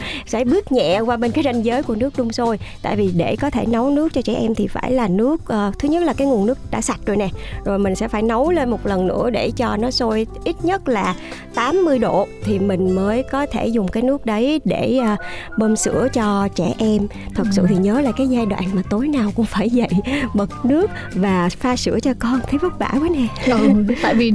bước 0.46 0.72
nhẹ 0.72 1.00
qua 1.00 1.18
bên 1.18 1.32
cái 1.32 1.44
ranh 1.44 1.66
giới 1.66 1.84
của 1.84 1.96
nước 1.96 2.14
đun 2.18 2.32
sôi. 2.32 2.60
Tại 2.82 2.96
vì 2.96 3.12
để 3.16 3.36
có 3.36 3.50
thể 3.50 3.66
nấu 3.66 3.90
nước 3.90 4.14
cho 4.14 4.22
trẻ 4.22 4.34
em 4.34 4.56
thì 4.56 4.68
phải 4.68 4.92
là 4.92 5.08
nước 5.08 5.42
ờ, 5.46 5.72
thứ 5.80 5.90
nhất 5.90 6.04
là 6.04 6.14
cái 6.14 6.28
nguồn 6.28 6.46
nước 6.46 6.58
đã 6.72 6.82
sạch 6.82 7.00
rồi 7.06 7.18
nè. 7.18 7.30
Rồi 7.66 7.80
mình 7.80 7.96
sẽ 7.96 8.08
phải 8.08 8.22
nấu 8.22 8.52
lên 8.52 8.70
một 8.70 8.86
lần 8.86 9.08
nữa 9.08 9.30
để 9.30 9.52
cho 9.58 9.78
nó 9.78 9.92
sôi 9.92 10.28
ít 10.44 10.56
nhất 10.64 10.88
là 10.88 11.16
80 11.56 12.00
độ 12.00 12.28
thì 12.44 12.60
mình 12.60 12.96
mới 12.96 13.24
có 13.24 13.46
thể 13.46 13.68
dùng 13.68 13.88
cái 13.88 14.04
nước 14.04 14.26
đấy 14.26 14.62
để 14.64 14.98
ờ, 15.06 15.16
bơm 15.58 15.76
sữa 15.76 16.08
cho 16.14 16.48
trẻ 16.56 16.74
em. 16.78 17.08
Thật 17.36 17.44
sự 17.52 17.66
thì 17.70 17.76
nhớ 17.76 18.02
là 18.02 18.12
cái 18.12 18.28
giai 18.28 18.46
đoạn 18.46 18.64
mà 18.74 18.82
tối 18.90 19.08
nào 19.08 19.32
cũng 19.36 19.46
phải 19.46 19.70
dậy 19.70 19.90
bật 20.34 20.50
nước 20.64 20.92
và 21.14 21.50
pha 21.60 21.76
sữa 21.76 22.00
cho 22.04 22.14
con 22.20 22.40
thấy 22.50 22.60
vất 22.60 22.80
vả 22.80 22.90
quá 22.94 23.10
nè. 23.12 23.54
Ừ, 23.54 23.84
tại 24.04 24.14
vì 24.14 24.32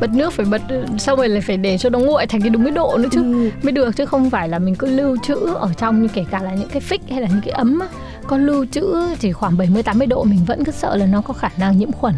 bật 0.00 0.10
nước 0.10 0.32
phải 0.32 0.46
bật 0.46 0.62
xong 0.98 1.18
rồi 1.18 1.28
lại 1.28 1.40
phải 1.40 1.56
để 1.56 1.78
cho 1.78 1.90
nó 1.90 1.98
nguội 1.98 2.26
thành 2.26 2.40
cái 2.40 2.50
đúng 2.50 2.62
cái 2.64 2.70
độ 2.70 2.98
nữa 2.98 3.08
chứ. 3.12 3.22
Ừ. 3.22 3.50
mới 3.62 3.72
được 3.72 3.96
chứ 3.96 4.06
không 4.06 4.30
phải 4.30 4.48
là 4.48 4.58
mình 4.58 4.74
cứ 4.74 4.86
lưu 4.86 5.16
trữ 5.22 5.51
ở 5.54 5.72
trong 5.78 6.02
như 6.02 6.08
kể 6.08 6.24
cả 6.30 6.42
là 6.42 6.54
những 6.54 6.68
cái 6.68 6.80
phích 6.80 7.02
hay 7.10 7.20
là 7.20 7.28
những 7.28 7.40
cái 7.44 7.52
ấm 7.52 7.78
á 7.78 7.88
con 8.26 8.46
lưu 8.46 8.66
trữ 8.72 8.96
chỉ 9.20 9.32
khoảng 9.32 9.56
70 9.56 9.82
80 9.82 10.06
độ 10.06 10.24
mình 10.24 10.40
vẫn 10.46 10.64
cứ 10.64 10.72
sợ 10.72 10.96
là 10.96 11.06
nó 11.06 11.20
có 11.20 11.34
khả 11.34 11.48
năng 11.56 11.78
nhiễm 11.78 11.92
khuẩn 11.92 12.14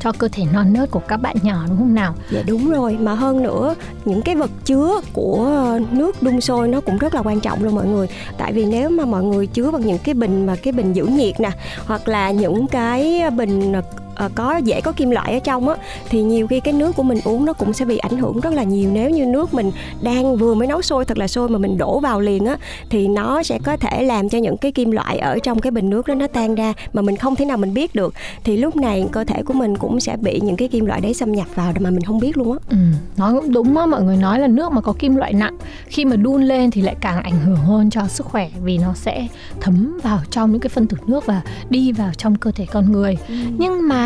cho 0.00 0.12
cơ 0.12 0.28
thể 0.28 0.44
non 0.52 0.72
nớt 0.72 0.90
của 0.90 1.00
các 1.08 1.16
bạn 1.16 1.36
nhỏ 1.42 1.64
đúng 1.68 1.78
không 1.78 1.94
nào? 1.94 2.14
Dạ 2.30 2.42
đúng 2.46 2.70
rồi, 2.70 2.96
mà 3.00 3.14
hơn 3.14 3.42
nữa 3.42 3.74
những 4.04 4.22
cái 4.22 4.34
vật 4.34 4.50
chứa 4.64 5.00
của 5.12 5.78
nước 5.90 6.22
đun 6.22 6.40
sôi 6.40 6.68
nó 6.68 6.80
cũng 6.80 6.98
rất 6.98 7.14
là 7.14 7.22
quan 7.22 7.40
trọng 7.40 7.64
luôn 7.64 7.74
mọi 7.74 7.86
người. 7.86 8.06
Tại 8.38 8.52
vì 8.52 8.64
nếu 8.64 8.90
mà 8.90 9.04
mọi 9.04 9.22
người 9.22 9.46
chứa 9.46 9.70
bằng 9.70 9.86
những 9.86 9.98
cái 9.98 10.14
bình 10.14 10.46
mà 10.46 10.56
cái 10.56 10.72
bình 10.72 10.92
giữ 10.92 11.06
nhiệt 11.06 11.40
nè, 11.40 11.50
hoặc 11.86 12.08
là 12.08 12.30
những 12.30 12.66
cái 12.66 13.30
bình 13.30 13.72
ờ, 14.14 14.28
có 14.34 14.56
dễ 14.56 14.80
có 14.80 14.92
kim 14.92 15.10
loại 15.10 15.32
ở 15.32 15.38
trong 15.38 15.68
á 15.68 15.76
thì 16.08 16.22
nhiều 16.22 16.46
khi 16.46 16.60
cái 16.60 16.74
nước 16.74 16.96
của 16.96 17.02
mình 17.02 17.18
uống 17.24 17.44
nó 17.44 17.52
cũng 17.52 17.72
sẽ 17.72 17.84
bị 17.84 17.98
ảnh 17.98 18.18
hưởng 18.18 18.40
rất 18.40 18.52
là 18.52 18.62
nhiều. 18.62 18.90
Nếu 18.92 19.10
như 19.10 19.26
nước 19.26 19.54
mình 19.54 19.70
đang 20.02 20.36
vừa 20.36 20.54
mới 20.54 20.68
nấu 20.68 20.82
sôi 20.82 21.04
thật 21.04 21.18
là 21.18 21.28
sôi 21.28 21.48
mà 21.48 21.58
mình 21.58 21.78
đổ 21.78 22.00
vào 22.00 22.20
liền 22.20 22.46
á 22.46 22.56
thì 22.90 23.08
nó 23.08 23.42
sẽ 23.42 23.58
có 23.64 23.76
thể 23.76 24.02
làm 24.02 24.28
cho 24.28 24.38
những 24.38 24.56
cái 24.56 24.72
kim 24.72 24.90
loại 24.90 25.18
ở 25.18 25.38
trong 25.38 25.60
cái 25.60 25.70
bình 25.70 25.90
nước 25.90 26.06
đó 26.06 26.14
nó 26.14 26.26
tan 26.26 26.54
ra 26.54 26.72
mà 26.92 27.02
mình 27.02 27.16
không 27.16 27.36
thể 27.36 27.44
nào 27.44 27.56
mình 27.56 27.74
biết 27.74 27.94
được. 27.94 28.14
Thì 28.44 28.56
lúc 28.56 28.76
này 28.76 29.04
cơ 29.12 29.24
thể 29.24 29.42
của 29.42 29.54
mình 29.54 29.76
cũng 29.76 30.00
sẽ 30.00 30.16
bị 30.16 30.40
những 30.40 30.56
cái 30.56 30.68
kim 30.68 30.86
loại 30.86 31.00
đấy 31.00 31.14
xâm 31.14 31.32
nhập 31.32 31.46
vào 31.54 31.72
mà 31.80 31.90
mình 31.90 32.02
không 32.02 32.20
biết 32.20 32.36
luôn 32.36 32.52
á. 32.52 32.58
Ừ, 32.70 32.76
nói 33.16 33.34
cũng 33.34 33.52
đúng 33.52 33.76
á, 33.76 33.86
mọi 33.86 34.02
người 34.02 34.16
nói 34.16 34.38
là 34.38 34.46
nước 34.46 34.72
mà 34.72 34.80
có 34.80 34.92
kim 34.98 35.16
loại 35.16 35.32
nặng 35.32 35.56
khi 35.86 36.04
mà 36.04 36.16
đun 36.16 36.42
lên 36.42 36.70
thì 36.70 36.82
lại 36.82 36.96
càng 37.00 37.22
ảnh 37.22 37.40
hưởng 37.40 37.56
hơn 37.56 37.90
cho 37.90 38.06
sức 38.08 38.26
khỏe 38.26 38.50
vì 38.64 38.78
nó 38.78 38.94
sẽ 38.94 39.26
thấm 39.60 39.98
vào 40.02 40.18
trong 40.30 40.52
những 40.52 40.60
cái 40.60 40.68
phân 40.68 40.86
tử 40.86 40.96
nước 41.06 41.26
và 41.26 41.42
đi 41.70 41.92
vào 41.92 42.10
trong 42.16 42.36
cơ 42.36 42.50
thể 42.50 42.66
con 42.72 42.92
người. 42.92 43.18
Nhưng 43.58 43.88
mà 43.88 44.03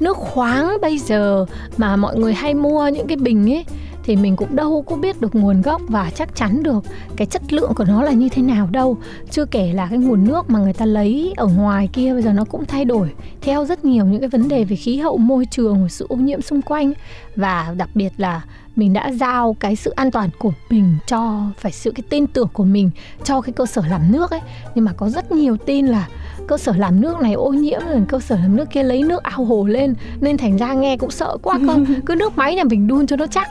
nước 0.00 0.16
khoáng 0.16 0.76
bây 0.82 0.98
giờ 0.98 1.46
mà 1.76 1.96
mọi 1.96 2.16
người 2.16 2.34
hay 2.34 2.54
mua 2.54 2.88
những 2.88 3.06
cái 3.06 3.16
bình 3.16 3.52
ấy, 3.52 3.64
thì 4.04 4.16
mình 4.16 4.36
cũng 4.36 4.56
đâu 4.56 4.84
có 4.86 4.96
biết 4.96 5.20
được 5.20 5.34
nguồn 5.34 5.62
gốc 5.62 5.82
và 5.88 6.10
chắc 6.14 6.36
chắn 6.36 6.62
được 6.62 6.84
cái 7.16 7.26
chất 7.26 7.52
lượng 7.52 7.72
của 7.74 7.84
nó 7.84 8.02
là 8.02 8.12
như 8.12 8.28
thế 8.28 8.42
nào 8.42 8.68
đâu. 8.70 8.96
Chưa 9.30 9.44
kể 9.44 9.72
là 9.72 9.86
cái 9.86 9.98
nguồn 9.98 10.24
nước 10.24 10.50
mà 10.50 10.58
người 10.58 10.72
ta 10.72 10.84
lấy 10.84 11.34
ở 11.36 11.46
ngoài 11.46 11.88
kia 11.92 12.12
bây 12.12 12.22
giờ 12.22 12.32
nó 12.32 12.44
cũng 12.44 12.64
thay 12.64 12.84
đổi 12.84 13.10
theo 13.40 13.64
rất 13.64 13.84
nhiều 13.84 14.04
những 14.04 14.20
cái 14.20 14.28
vấn 14.28 14.48
đề 14.48 14.64
về 14.64 14.76
khí 14.76 14.98
hậu, 14.98 15.16
môi 15.16 15.46
trường, 15.50 15.88
sự 15.88 16.06
ô 16.08 16.16
nhiễm 16.16 16.40
xung 16.40 16.62
quanh. 16.62 16.92
Và 17.36 17.74
đặc 17.76 17.88
biệt 17.94 18.12
là 18.16 18.44
mình 18.76 18.92
đã 18.92 19.12
giao 19.12 19.56
cái 19.60 19.76
sự 19.76 19.90
an 19.90 20.10
toàn 20.10 20.30
của 20.38 20.52
mình 20.70 20.94
cho, 21.06 21.40
phải 21.58 21.72
sự 21.72 21.90
cái 21.90 22.04
tin 22.10 22.26
tưởng 22.26 22.48
của 22.52 22.64
mình 22.64 22.90
cho 23.24 23.40
cái 23.40 23.52
cơ 23.52 23.66
sở 23.66 23.82
làm 23.90 24.12
nước 24.12 24.30
ấy. 24.30 24.40
Nhưng 24.74 24.84
mà 24.84 24.92
có 24.92 25.08
rất 25.08 25.32
nhiều 25.32 25.56
tin 25.56 25.86
là 25.86 26.08
cơ 26.48 26.58
sở 26.58 26.72
làm 26.76 27.00
nước 27.00 27.20
này 27.20 27.32
ô 27.32 27.48
nhiễm 27.50 27.80
rồi 27.88 28.02
cơ 28.08 28.20
sở 28.20 28.36
làm 28.36 28.56
nước 28.56 28.70
kia 28.70 28.82
lấy 28.82 29.02
nước 29.02 29.22
ao 29.22 29.44
hồ 29.44 29.64
lên 29.64 29.94
nên 30.20 30.36
thành 30.36 30.56
ra 30.56 30.72
nghe 30.72 30.96
cũng 30.96 31.10
sợ 31.10 31.36
quá 31.42 31.58
cơ. 31.66 31.76
Cứ 32.06 32.14
nước 32.14 32.38
máy 32.38 32.54
nhà 32.54 32.64
mình 32.64 32.88
đun 32.88 33.06
cho 33.06 33.16
nó 33.16 33.26
chắc. 33.26 33.48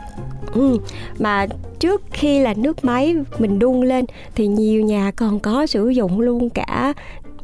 Ừ, 0.54 0.78
mà 1.20 1.48
trước 1.80 2.02
khi 2.12 2.40
là 2.40 2.54
nước 2.58 2.86
máy 2.86 3.16
mình 3.38 3.60
đun 3.60 3.82
lên 3.82 4.06
thì 4.36 4.48
nhiều 4.48 4.82
nhà 4.82 5.12
còn 5.16 5.40
có 5.40 5.66
sử 5.66 5.90
dụng 5.90 6.20
luôn 6.20 6.50
cả 6.50 6.94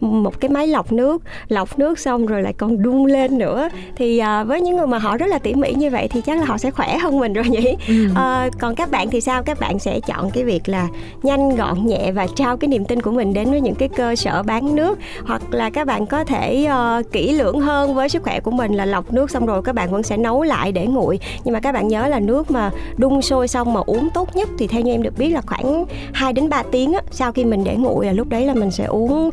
một 0.04 0.40
cái 0.40 0.50
máy 0.50 0.68
lọc 0.68 0.92
nước 0.92 1.22
lọc 1.48 1.80
nước 1.80 2.00
xong 2.00 2.26
rồi 2.26 2.42
lại 2.42 2.54
còn 2.54 2.82
đun 2.84 3.06
lên 3.06 3.38
nữa. 3.38 3.70
Thì 3.96 4.18
à, 4.18 4.44
với 4.44 4.62
những 4.62 4.78
người 4.78 4.88
mà 4.88 4.98
họ 4.98 5.18
rất 5.18 5.26
là 5.28 5.40
tỉ 5.40 5.54
mỉ 5.54 5.74
như 5.74 5.90
vậy 5.90 6.08
thì 6.08 6.22
chắc 6.22 6.38
là 6.38 6.46
họ 6.46 6.58
sẽ 6.58 6.72
khỏe 6.72 6.98
hơn 6.98 7.20
mình 7.20 7.34
rồi 7.34 7.46
nhỉ? 7.50 7.76
À, 8.16 8.50
còn 8.60 8.76
các 8.76 8.92
bạn 8.92 9.10
thì 9.10 9.22
sao? 9.22 9.44
Các 9.44 9.60
bạn 9.60 9.80
sẽ 9.80 10.00
chọn 10.00 10.30
cái 10.32 10.44
việc 10.44 10.70
là 10.70 10.88
nhanh 11.24 11.56
gọn 11.56 11.86
nhẹ 11.86 12.12
và 12.12 12.28
trao 12.36 12.58
cái 12.58 12.68
niềm 12.68 12.86
tin 12.86 13.02
của 13.02 13.12
mình 13.12 13.34
đến 13.34 13.52
với 13.52 13.62
những 13.62 13.76
cái 13.76 13.90
cơ 13.90 14.16
sở 14.16 14.44
bán 14.44 14.76
nước. 14.76 15.00
Hoặc 15.26 15.42
là 15.52 15.70
các 15.70 15.88
bạn 15.88 16.06
có 16.06 16.24
thể 16.24 16.68
uh, 17.00 17.12
kỹ 17.12 17.32
lưỡng 17.32 17.60
hơn 17.60 17.96
với 17.96 18.10
sức 18.10 18.24
khỏe 18.24 18.40
của 18.40 18.52
mình 18.52 18.74
là 18.74 18.86
lọc 18.86 19.14
nước 19.14 19.32
xong 19.32 19.46
rồi 19.46 19.62
các 19.64 19.76
bạn 19.76 19.92
vẫn 19.92 20.04
sẽ 20.04 20.18
nấu 20.18 20.44
lại 20.44 20.72
để 20.72 20.86
nguội. 20.86 21.20
Nhưng 21.44 21.54
mà 21.54 21.60
các 21.60 21.72
bạn 21.72 21.88
nhớ 21.88 22.08
là 22.08 22.20
nước 22.20 22.52
mà 22.52 22.72
đun 22.98 23.22
sôi 23.22 23.48
xong 23.48 23.74
mà 23.74 23.82
uống 23.86 24.10
tốt 24.14 24.36
nhất 24.36 24.50
thì 24.60 24.68
theo 24.68 24.82
như 24.82 24.92
em 24.92 25.04
được 25.04 25.18
biết 25.18 25.30
là 25.30 25.42
khoảng 25.42 25.86
2 26.14 26.34
đến 26.34 26.50
3 26.50 26.64
tiếng 26.72 26.94
á, 26.94 27.02
sau 27.12 27.32
khi 27.32 27.46
mình 27.46 27.64
để 27.64 27.76
nguội 27.76 28.06
là 28.06 28.12
lúc 28.12 28.30
đấy 28.30 28.46
là 28.46 28.54
mình 28.54 28.72
sẽ 28.72 28.86
uống 28.86 29.28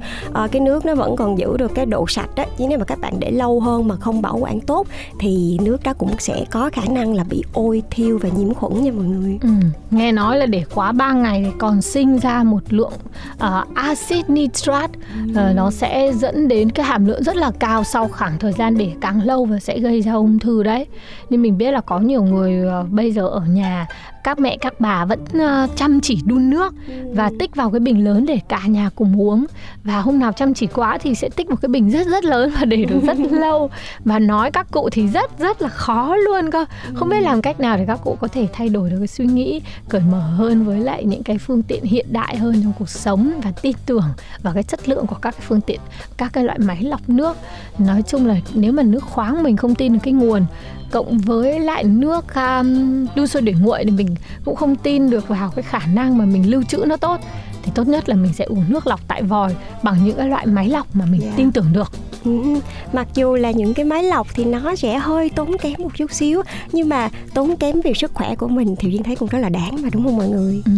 uh, 0.45 0.53
cái 0.53 0.60
cái 0.61 0.67
nước 0.67 0.87
nó 0.87 0.95
vẫn 0.95 1.17
còn 1.17 1.39
giữ 1.39 1.57
được 1.57 1.75
cái 1.75 1.87
độ 1.87 2.07
sạch 2.09 2.29
đó 2.37 2.45
chứ 2.59 2.65
nếu 2.69 2.79
mà 2.79 2.85
các 2.85 2.99
bạn 3.01 3.15
để 3.19 3.31
lâu 3.31 3.61
hơn 3.61 3.89
mà 3.89 3.97
không 3.97 4.23
bảo 4.23 4.37
quản 4.37 4.61
tốt 4.61 4.87
thì 5.19 5.59
nước 5.63 5.83
đó 5.85 5.93
cũng 5.99 6.11
sẽ 6.19 6.45
có 6.51 6.71
khả 6.73 6.83
năng 6.91 7.15
là 7.15 7.25
bị 7.25 7.43
ôi 7.53 7.83
thiêu 7.91 8.19
và 8.23 8.29
nhiễm 8.29 8.55
khuẩn 8.55 8.83
nha 8.85 8.93
mọi 8.93 9.05
người. 9.05 9.39
Ừ. 9.43 9.49
nghe 9.91 10.13
nói 10.13 10.39
là 10.39 10.47
để 10.47 10.65
quá 10.75 10.93
3 10.93 11.13
ngày 11.13 11.43
thì 11.45 11.51
còn 11.59 11.83
sinh 11.83 12.19
ra 12.19 12.43
một 12.43 12.63
lượng 12.69 12.93
uh, 13.35 13.75
axit 13.75 14.31
nitrat. 14.31 14.91
Uh, 15.31 15.37
nó 15.55 15.71
sẽ 15.71 16.13
dẫn 16.15 16.49
đến 16.49 16.71
cái 16.71 16.87
hàm 16.87 17.07
lượng 17.07 17.23
rất 17.23 17.37
là 17.37 17.51
cao 17.59 17.85
sau 17.85 18.09
khoảng 18.09 18.39
thời 18.39 18.53
gian 18.53 18.79
để 18.79 18.93
càng 19.01 19.23
lâu 19.23 19.45
và 19.45 19.59
sẽ 19.59 19.79
gây 19.79 20.01
ra 20.01 20.13
ung 20.13 20.39
thư 20.39 20.63
đấy. 20.63 20.87
Nhưng 21.31 21.43
mình 21.43 21.59
biết 21.59 21.71
là 21.71 21.81
có 21.81 21.99
nhiều 21.99 22.23
người 22.23 22.67
uh, 22.67 22.91
bây 22.91 23.13
giờ 23.13 23.27
ở 23.27 23.41
nhà 23.41 23.87
các 24.25 24.39
mẹ 24.39 24.57
các 24.61 24.81
bà 24.81 25.05
vẫn 25.05 25.21
uh, 25.21 25.77
chăm 25.77 26.01
chỉ 26.01 26.19
đun 26.25 26.51
nước 26.51 26.75
và 27.13 27.31
tích 27.39 27.57
vào 27.57 27.71
cái 27.71 27.81
bình 27.81 28.05
lớn 28.05 28.27
để 28.27 28.41
cả 28.49 28.61
nhà 28.67 28.91
cùng 28.95 29.21
uống. 29.21 29.47
Và 29.85 30.01
hôm 30.01 30.19
nào 30.19 30.33
chăm 30.33 30.55
chỉ 30.55 30.67
quá 30.67 30.99
thì 30.99 31.15
sẽ 31.15 31.29
tích 31.37 31.51
một 31.51 31.57
cái 31.63 31.69
bình 31.69 31.91
rất 31.91 32.07
rất 32.07 32.25
lớn 32.25 32.53
và 32.59 32.65
để 32.65 32.85
được 32.85 33.01
rất 33.03 33.19
lâu. 33.31 33.71
Và 34.05 34.19
nói 34.19 34.51
các 34.51 34.71
cụ 34.71 34.89
thì 34.93 35.09
rất 35.09 35.39
rất 35.39 35.63
là 35.63 35.69
khó 35.69 36.17
luôn 36.17 36.51
cơ. 36.51 36.65
Không 36.95 37.09
biết 37.09 37.21
làm 37.21 37.43
cách 37.43 37.61
nào 37.61 37.77
để 37.77 37.85
các 37.87 38.01
cụ 38.05 38.17
có 38.21 38.29
thể 38.29 38.49
thay 38.53 38.69
đổi 38.69 38.91
được 38.91 38.97
cái 38.99 39.07
suy 39.07 39.27
nghĩ 39.27 39.61
cởi 39.89 40.01
mở 40.11 40.21
hơn 40.21 40.65
với 40.65 40.81
lại 40.81 41.05
những 41.05 41.23
cái 41.23 41.39
phương 41.39 41.63
tiện 41.63 41.85
hiện 41.85 42.07
đại 42.11 42.37
hơn 42.37 42.63
trong 42.63 42.73
cuộc 42.79 42.89
sống 42.89 43.33
và 43.45 43.53
tin 43.63 43.77
tưởng 43.87 44.05
vào 44.43 44.55
cái 44.55 44.63
chất 44.63 44.89
lượng 44.89 45.07
của 45.07 45.17
các 45.23 45.31
cái 45.31 45.47
phương 45.49 45.61
tiện 45.61 45.81
các 46.17 46.33
cái 46.33 46.45
loại 46.45 46.59
máy 46.59 46.83
lọc 46.83 47.09
nước. 47.09 47.37
Nói 47.79 48.03
chung 48.03 48.27
là 48.27 48.37
nếu 48.55 48.73
mà 48.73 48.83
nước 48.83 49.05
khoáng 49.05 49.43
mình 49.43 49.57
không 49.57 49.75
tin 49.75 49.93
được 49.93 49.99
cái 50.03 50.13
nguồn 50.13 50.47
cộng 50.91 51.19
với 51.19 51.61
lại 51.61 51.85
nước 51.85 52.35
um, 52.35 53.07
đun 53.17 53.27
sôi 53.27 53.43
để 53.43 53.55
nguội 53.61 53.85
thì 53.85 53.91
mình 53.91 54.15
cũng 54.45 54.57
không 54.57 54.77
tin 54.77 55.11
được 55.11 55.29
vào 55.29 55.51
cái 55.57 55.63
khả 55.63 55.81
năng 55.87 56.19
mà 56.19 56.25
mình 56.25 56.51
lưu 56.51 56.63
trữ 56.63 56.85
nó 56.87 56.97
tốt 56.97 57.21
thì 57.63 57.73
tốt 57.75 57.89
nhất 57.89 58.09
là 58.09 58.15
mình 58.15 58.33
sẽ 58.33 58.45
uống 58.45 58.65
nước 58.69 58.87
lọc 58.87 59.01
tại 59.09 59.23
vòi 59.23 59.55
bằng 59.83 60.05
những 60.05 60.17
cái 60.17 60.29
loại 60.29 60.47
máy 60.47 60.69
lọc 60.69 60.97
mà 60.97 61.05
mình 61.05 61.21
yeah. 61.21 61.37
tin 61.37 61.53
tưởng 61.53 61.73
được 61.73 61.93
Ừ, 62.25 62.61
mặc 62.93 63.09
dù 63.15 63.35
là 63.35 63.51
những 63.51 63.75
cái 63.75 63.85
máy 63.85 64.03
lọc 64.03 64.27
thì 64.35 64.45
nó 64.45 64.77
sẽ 64.77 64.99
hơi 64.99 65.31
tốn 65.31 65.57
kém 65.59 65.75
một 65.79 65.89
chút 65.97 66.13
xíu 66.13 66.43
nhưng 66.73 66.89
mà 66.89 67.09
tốn 67.35 67.57
kém 67.57 67.81
vì 67.81 67.95
sức 67.95 68.15
khỏe 68.15 68.35
của 68.35 68.49
mình 68.49 68.77
thì 68.79 68.91
duyên 68.91 69.03
thấy 69.03 69.17
cũng 69.17 69.29
rất 69.29 69.39
là 69.39 69.49
đáng 69.49 69.77
mà 69.83 69.89
đúng 69.93 70.05
không 70.05 70.17
mọi 70.17 70.29
người 70.29 70.63
ừ 70.65 70.73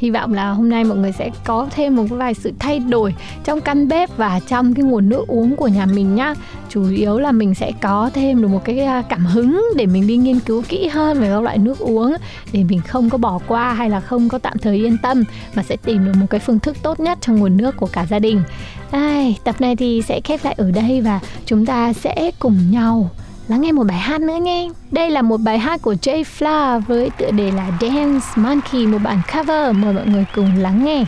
hy 0.00 0.10
vọng 0.10 0.34
là 0.34 0.50
hôm 0.50 0.68
nay 0.68 0.84
mọi 0.84 0.98
người 0.98 1.12
sẽ 1.12 1.30
có 1.44 1.68
thêm 1.70 1.96
một 1.96 2.04
vài 2.08 2.34
sự 2.34 2.52
thay 2.58 2.78
đổi 2.78 3.14
trong 3.44 3.60
căn 3.60 3.88
bếp 3.88 4.16
và 4.16 4.40
trong 4.48 4.74
cái 4.74 4.84
nguồn 4.84 5.08
nước 5.08 5.26
uống 5.26 5.56
của 5.56 5.68
nhà 5.68 5.86
mình 5.86 6.14
nhá. 6.14 6.34
Chủ 6.68 6.90
yếu 6.90 7.18
là 7.18 7.32
mình 7.32 7.54
sẽ 7.54 7.72
có 7.80 8.10
thêm 8.14 8.42
được 8.42 8.48
một 8.48 8.64
cái 8.64 8.86
cảm 9.08 9.26
hứng 9.26 9.64
để 9.76 9.86
mình 9.86 10.06
đi 10.06 10.16
nghiên 10.16 10.40
cứu 10.40 10.62
kỹ 10.68 10.88
hơn 10.88 11.20
về 11.20 11.30
các 11.30 11.40
loại 11.42 11.58
nước 11.58 11.78
uống 11.78 12.14
để 12.52 12.64
mình 12.64 12.80
không 12.86 13.10
có 13.10 13.18
bỏ 13.18 13.38
qua 13.46 13.72
hay 13.72 13.90
là 13.90 14.00
không 14.00 14.28
có 14.28 14.38
tạm 14.38 14.58
thời 14.58 14.76
yên 14.76 14.96
tâm 15.02 15.24
mà 15.54 15.62
sẽ 15.62 15.76
tìm 15.76 16.04
được 16.04 16.12
một 16.16 16.26
cái 16.30 16.40
phương 16.40 16.58
thức 16.58 16.76
tốt 16.82 17.00
nhất 17.00 17.18
cho 17.20 17.32
nguồn 17.32 17.56
nước 17.56 17.76
của 17.76 17.88
cả 17.92 18.06
gia 18.10 18.18
đình. 18.18 18.42
Ai, 18.90 19.38
tập 19.44 19.60
này 19.60 19.76
thì 19.76 20.02
sẽ 20.02 20.20
khép 20.20 20.44
lại 20.44 20.54
ở 20.58 20.70
đây 20.70 21.00
và 21.00 21.20
chúng 21.46 21.66
ta 21.66 21.92
sẽ 21.92 22.30
cùng 22.38 22.70
nhau 22.70 23.10
lắng 23.50 23.60
nghe 23.60 23.72
một 23.72 23.84
bài 23.84 23.98
hát 23.98 24.20
nữa 24.20 24.36
nhé. 24.42 24.68
Đây 24.90 25.10
là 25.10 25.22
một 25.22 25.36
bài 25.36 25.58
hát 25.58 25.82
của 25.82 25.94
Jay 26.02 26.22
Fla 26.38 26.80
với 26.80 27.10
tựa 27.10 27.30
đề 27.30 27.50
là 27.50 27.70
Dance 27.80 28.26
Monkey, 28.36 28.86
một 28.86 28.98
bản 29.04 29.20
cover. 29.32 29.76
Mời 29.76 29.92
mọi 29.92 30.06
người 30.06 30.24
cùng 30.34 30.56
lắng 30.58 30.84
nghe. 30.84 31.04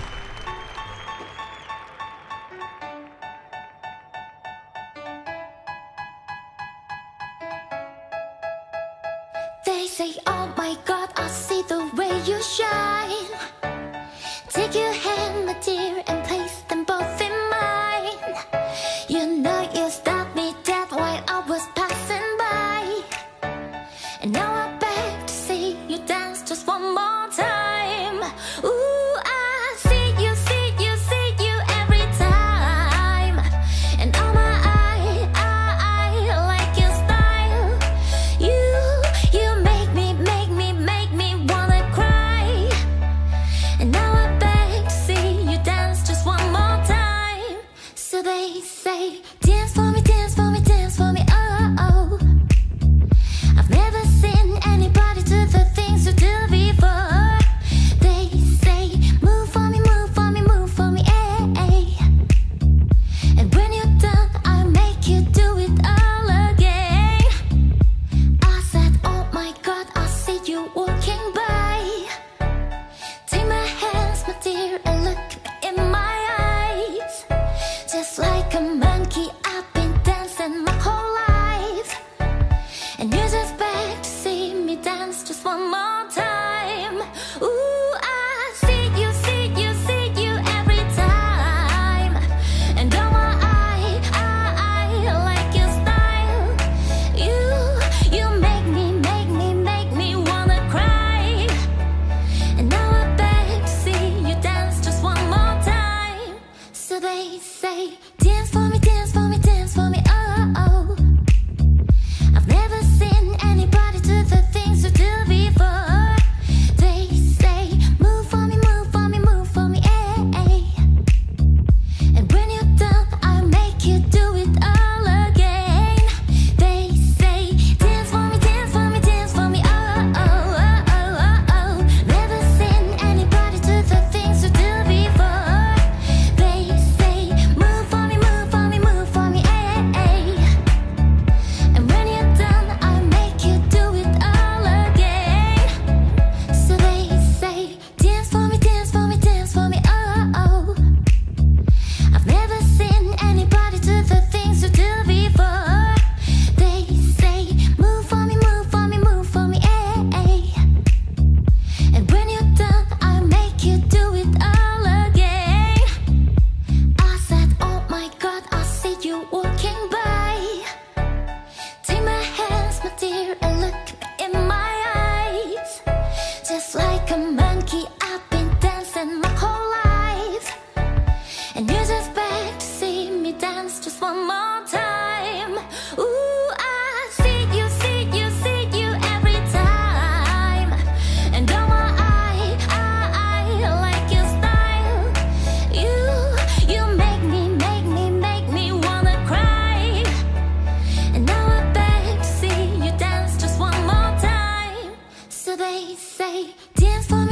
They 205.56 205.94
say, 205.96 206.54
dance 206.74 207.06
for 207.06 207.16
me, 207.26 207.31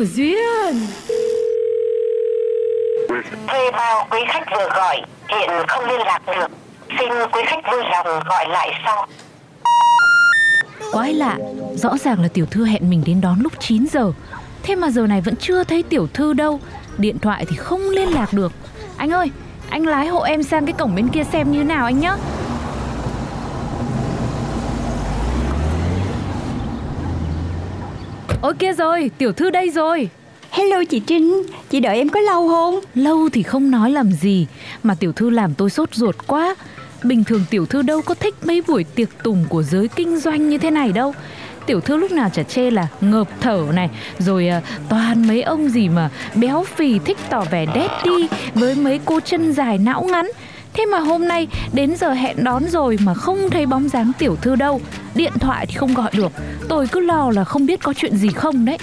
của 0.00 0.06
Duyên. 0.06 0.86
Thuê 3.48 3.70
bao 3.72 4.06
quý 4.10 4.18
khách 4.28 4.44
vừa 4.56 4.68
gọi 4.68 4.96
hiện 5.28 5.50
không 5.68 5.84
liên 5.84 6.00
lạc 6.00 6.22
được. 6.26 6.50
Xin 6.98 7.08
quý 7.32 7.42
khách 7.46 7.64
vui 7.72 7.82
lòng 7.90 8.22
gọi 8.28 8.48
lại 8.48 8.70
sau. 8.84 9.06
Quái 10.92 11.14
lạ, 11.14 11.38
rõ 11.74 11.96
ràng 11.98 12.22
là 12.22 12.28
tiểu 12.34 12.46
thư 12.50 12.64
hẹn 12.64 12.90
mình 12.90 13.02
đến 13.06 13.20
đón 13.20 13.40
lúc 13.40 13.52
9 13.60 13.86
giờ. 13.86 14.12
Thế 14.62 14.74
mà 14.76 14.90
giờ 14.90 15.06
này 15.06 15.20
vẫn 15.20 15.36
chưa 15.36 15.64
thấy 15.64 15.82
tiểu 15.82 16.08
thư 16.14 16.32
đâu. 16.32 16.60
Điện 16.98 17.18
thoại 17.18 17.44
thì 17.48 17.56
không 17.56 17.80
liên 17.90 18.08
lạc 18.08 18.32
được. 18.32 18.52
Anh 18.96 19.10
ơi, 19.10 19.30
anh 19.70 19.86
lái 19.86 20.06
hộ 20.06 20.20
em 20.20 20.42
sang 20.42 20.66
cái 20.66 20.72
cổng 20.78 20.94
bên 20.94 21.08
kia 21.08 21.24
xem 21.32 21.52
như 21.52 21.64
nào 21.64 21.84
anh 21.84 22.00
nhé 22.00 22.12
Ôi 28.42 28.54
kia 28.58 28.72
rồi, 28.72 29.10
tiểu 29.18 29.32
thư 29.32 29.50
đây 29.50 29.70
rồi. 29.70 30.08
Hello 30.50 30.84
chị 30.90 31.00
Trinh 31.00 31.42
Chị 31.70 31.80
đợi 31.80 31.96
em 31.96 32.08
có 32.08 32.20
lâu 32.20 32.48
không? 32.48 32.80
Lâu 32.94 33.28
thì 33.32 33.42
không 33.42 33.70
nói 33.70 33.90
làm 33.90 34.12
gì 34.12 34.46
Mà 34.82 34.94
tiểu 34.94 35.12
thư 35.12 35.30
làm 35.30 35.54
tôi 35.54 35.70
sốt 35.70 35.94
ruột 35.94 36.16
quá. 36.26 36.54
Bình 37.02 37.24
thường 37.24 37.44
tiểu 37.50 37.66
thư 37.66 37.82
đâu 37.82 38.02
có 38.02 38.14
thích 38.14 38.34
mấy 38.44 38.62
buổi 38.68 38.84
tiệc 38.84 39.08
tùng 39.22 39.44
của 39.48 39.62
giới 39.62 39.88
kinh 39.88 40.18
doanh 40.18 40.48
như 40.48 40.58
thế 40.58 40.70
này 40.70 40.92
đâu. 40.92 41.14
Tiểu 41.66 41.80
thư 41.80 41.96
lúc 41.96 42.12
nào 42.12 42.30
chả 42.32 42.42
chê 42.42 42.70
là 42.70 42.88
ngợp 43.00 43.28
thở 43.40 43.66
này 43.74 43.90
Rồi 44.18 44.48
à, 44.48 44.62
toàn 44.88 45.28
mấy 45.28 45.42
ông 45.42 45.68
gì 45.68 45.88
mà 45.88 46.10
béo 46.34 46.64
phì 46.76 46.98
thích 46.98 47.18
tỏ 47.30 47.44
vẻ 47.50 47.66
đét 47.74 47.90
đi 48.04 48.28
Với 48.54 48.74
mấy 48.74 49.00
cô 49.04 49.20
chân 49.20 49.52
dài 49.52 49.78
não 49.78 50.02
ngắn 50.02 50.30
Thế 50.74 50.86
mà 50.86 50.98
hôm 50.98 51.28
nay 51.28 51.48
đến 51.72 51.96
giờ 51.96 52.12
hẹn 52.12 52.44
đón 52.44 52.68
rồi 52.68 52.98
mà 53.04 53.14
không 53.14 53.50
thấy 53.50 53.66
bóng 53.66 53.88
dáng 53.88 54.12
tiểu 54.18 54.36
thư 54.36 54.56
đâu. 54.56 54.80
Điện 55.14 55.32
thoại 55.40 55.66
thì 55.66 55.74
không 55.74 55.94
gọi 55.94 56.10
được. 56.16 56.32
Tôi 56.68 56.86
cứ 56.86 57.00
lo 57.00 57.30
là 57.30 57.44
không 57.44 57.66
biết 57.66 57.80
có 57.82 57.92
chuyện 57.92 58.16
gì 58.16 58.28
không 58.28 58.64
đấy. 58.64 58.78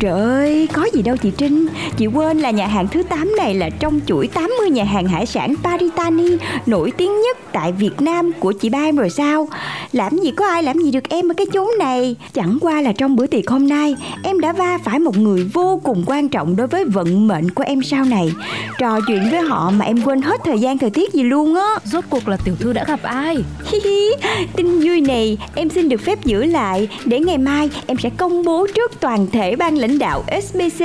Trời 0.00 0.20
ơi, 0.20 0.68
có 0.72 0.88
gì 0.92 1.02
đâu 1.02 1.16
chị 1.16 1.32
Trinh. 1.36 1.66
Chị 1.96 2.06
quên 2.06 2.38
là 2.38 2.50
nhà 2.50 2.66
hàng 2.66 2.88
thứ 2.88 3.02
8 3.02 3.36
này 3.36 3.54
là 3.54 3.70
trong 3.70 4.00
chuỗi 4.06 4.26
80 4.26 4.70
nhà 4.70 4.84
hàng 4.84 5.08
hải 5.08 5.26
sản 5.26 5.54
Paritani 5.62 6.36
Nổi 6.66 6.92
tiếng 6.96 7.20
nhất 7.20 7.38
tại 7.52 7.72
Việt 7.72 8.00
Nam 8.00 8.32
của 8.40 8.52
chị 8.52 8.68
ba 8.68 8.78
em 8.78 8.96
rồi 8.96 9.10
sao? 9.10 9.48
Làm 9.92 10.18
gì 10.18 10.30
có 10.30 10.46
ai 10.46 10.62
làm 10.62 10.78
gì 10.78 10.90
được 10.90 11.08
em 11.08 11.30
ở 11.30 11.34
cái 11.34 11.46
chốn 11.52 11.68
này. 11.78 12.16
Chẳng 12.32 12.58
qua 12.60 12.80
là 12.80 12.92
trong 12.92 13.16
bữa 13.16 13.26
tiệc 13.26 13.50
hôm 13.50 13.68
nay 13.68 13.96
Em 14.22 14.40
đã 14.40 14.52
va 14.52 14.78
phải 14.84 14.98
một 14.98 15.16
người 15.16 15.50
vô 15.54 15.80
cùng 15.84 16.04
quan 16.06 16.28
trọng 16.28 16.56
đối 16.56 16.66
với 16.66 16.84
vận 16.84 17.28
mệnh 17.28 17.50
của 17.50 17.64
em 17.66 17.82
sau 17.82 18.04
này. 18.04 18.32
Trò 18.78 19.00
chuyện 19.06 19.22
với 19.30 19.40
họ 19.40 19.70
mà 19.70 19.84
em 19.84 20.02
quên 20.02 20.22
hết 20.22 20.40
thời 20.44 20.58
gian 20.58 20.78
thời 20.78 20.90
tiết 20.90 21.12
gì 21.12 21.22
luôn 21.22 21.54
á. 21.54 21.68
Rốt 21.84 22.04
cuộc 22.10 22.28
là 22.28 22.36
tiểu 22.44 22.54
thư 22.58 22.72
đã 22.72 22.84
gặp 22.84 23.02
ai? 23.02 23.36
Hi 23.64 23.78
hi, 23.84 24.10
tin 24.56 24.80
vui 24.80 25.00
này 25.00 25.38
em 25.54 25.70
xin 25.70 25.88
được 25.88 26.00
phép 26.00 26.24
giữ 26.24 26.44
lại. 26.44 26.88
Để 27.04 27.20
ngày 27.20 27.38
mai 27.38 27.70
em 27.86 27.96
sẽ 27.98 28.10
công 28.10 28.44
bố 28.44 28.66
trước 28.74 29.00
toàn 29.00 29.26
thể 29.32 29.56
ban 29.56 29.78
lãnh 29.78 29.89
đạo 29.98 30.24
SBC. 30.42 30.84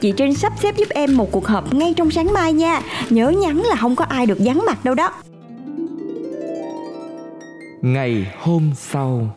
Chị 0.00 0.12
Trinh 0.16 0.34
sắp 0.34 0.52
xếp 0.62 0.76
giúp 0.76 0.88
em 0.90 1.16
một 1.16 1.32
cuộc 1.32 1.46
họp 1.46 1.74
ngay 1.74 1.94
trong 1.96 2.10
sáng 2.10 2.32
mai 2.32 2.52
nha. 2.52 2.80
Nhớ 3.10 3.28
nhắn 3.28 3.62
là 3.62 3.76
không 3.76 3.96
có 3.96 4.04
ai 4.04 4.26
được 4.26 4.38
vắng 4.38 4.62
mặt 4.66 4.84
đâu 4.84 4.94
đó. 4.94 5.12
Ngày 7.82 8.26
hôm 8.40 8.70
sau 8.74 9.28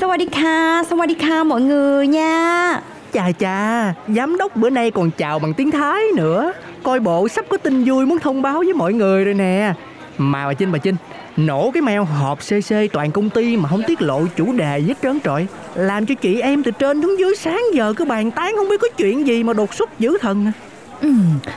Sawadika, 0.00 0.82
Sawadika 0.82 1.46
mọi 1.46 1.60
người 1.60 2.06
nha. 2.06 2.80
Chà 3.12 3.32
chà, 3.32 3.94
giám 4.08 4.36
đốc 4.36 4.56
bữa 4.56 4.70
nay 4.70 4.90
còn 4.90 5.10
chào 5.10 5.38
bằng 5.38 5.54
tiếng 5.54 5.70
Thái 5.70 6.02
nữa 6.16 6.52
Coi 6.82 7.00
bộ 7.00 7.28
sắp 7.28 7.44
có 7.48 7.56
tin 7.56 7.84
vui 7.84 8.06
muốn 8.06 8.18
thông 8.18 8.42
báo 8.42 8.58
với 8.58 8.72
mọi 8.72 8.92
người 8.92 9.24
rồi 9.24 9.34
nè 9.34 9.74
Mà 10.18 10.46
bà 10.46 10.54
Trinh 10.54 10.72
bà 10.72 10.78
Trinh 10.78 10.96
Nổ 11.36 11.70
cái 11.70 11.82
mail 11.82 12.00
họp 12.00 12.38
CC 12.38 12.74
toàn 12.92 13.10
công 13.10 13.30
ty 13.30 13.56
mà 13.56 13.68
không 13.68 13.82
tiết 13.86 14.02
lộ 14.02 14.26
chủ 14.36 14.52
đề 14.52 14.78
gì 14.78 14.88
hết 14.88 14.98
trơn 15.02 15.20
trọi 15.20 15.46
Làm 15.74 16.06
cho 16.06 16.14
chị 16.14 16.40
em 16.40 16.62
từ 16.62 16.70
trên 16.70 17.02
xuống 17.02 17.18
dưới 17.18 17.36
sáng 17.36 17.62
giờ 17.74 17.94
cứ 17.96 18.04
bàn 18.04 18.30
tán 18.30 18.54
không 18.56 18.68
biết 18.68 18.80
có 18.80 18.88
chuyện 18.96 19.26
gì 19.26 19.42
mà 19.42 19.52
đột 19.52 19.74
xuất 19.74 19.98
dữ 19.98 20.18
thần 20.20 20.46
à. 20.46 20.52
Ừ, 21.02 21.12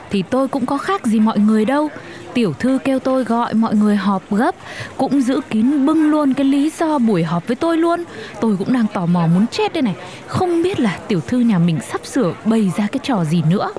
thì 0.09 0.23
tôi 0.29 0.47
cũng 0.47 0.65
có 0.65 0.77
khác 0.77 1.05
gì 1.05 1.19
mọi 1.19 1.39
người 1.39 1.65
đâu. 1.65 1.89
Tiểu 2.33 2.53
thư 2.59 2.79
kêu 2.83 2.99
tôi 2.99 3.23
gọi 3.23 3.53
mọi 3.53 3.75
người 3.75 3.95
họp 3.95 4.31
gấp 4.31 4.55
Cũng 4.97 5.21
giữ 5.21 5.41
kín 5.49 5.85
bưng 5.85 6.11
luôn 6.11 6.33
cái 6.33 6.45
lý 6.45 6.71
do 6.79 6.97
buổi 6.97 7.23
họp 7.23 7.47
với 7.47 7.55
tôi 7.55 7.77
luôn. 7.77 8.03
Tôi 8.41 8.55
cũng 8.59 8.73
đang 8.73 8.85
tò 8.93 9.05
mò 9.05 9.27
muốn 9.27 9.45
chết 9.47 9.73
đây 9.73 9.81
này. 9.81 9.95
Không 10.27 10.63
biết 10.63 10.79
là 10.79 10.99
tiểu 11.07 11.21
thư 11.27 11.39
nhà 11.39 11.59
mình 11.59 11.79
sắp 11.91 12.05
sửa 12.05 12.33
bày 12.45 12.71
ra 12.77 12.87
cái 12.91 12.99
trò 13.03 13.23
gì 13.23 13.43
nữa. 13.49 13.71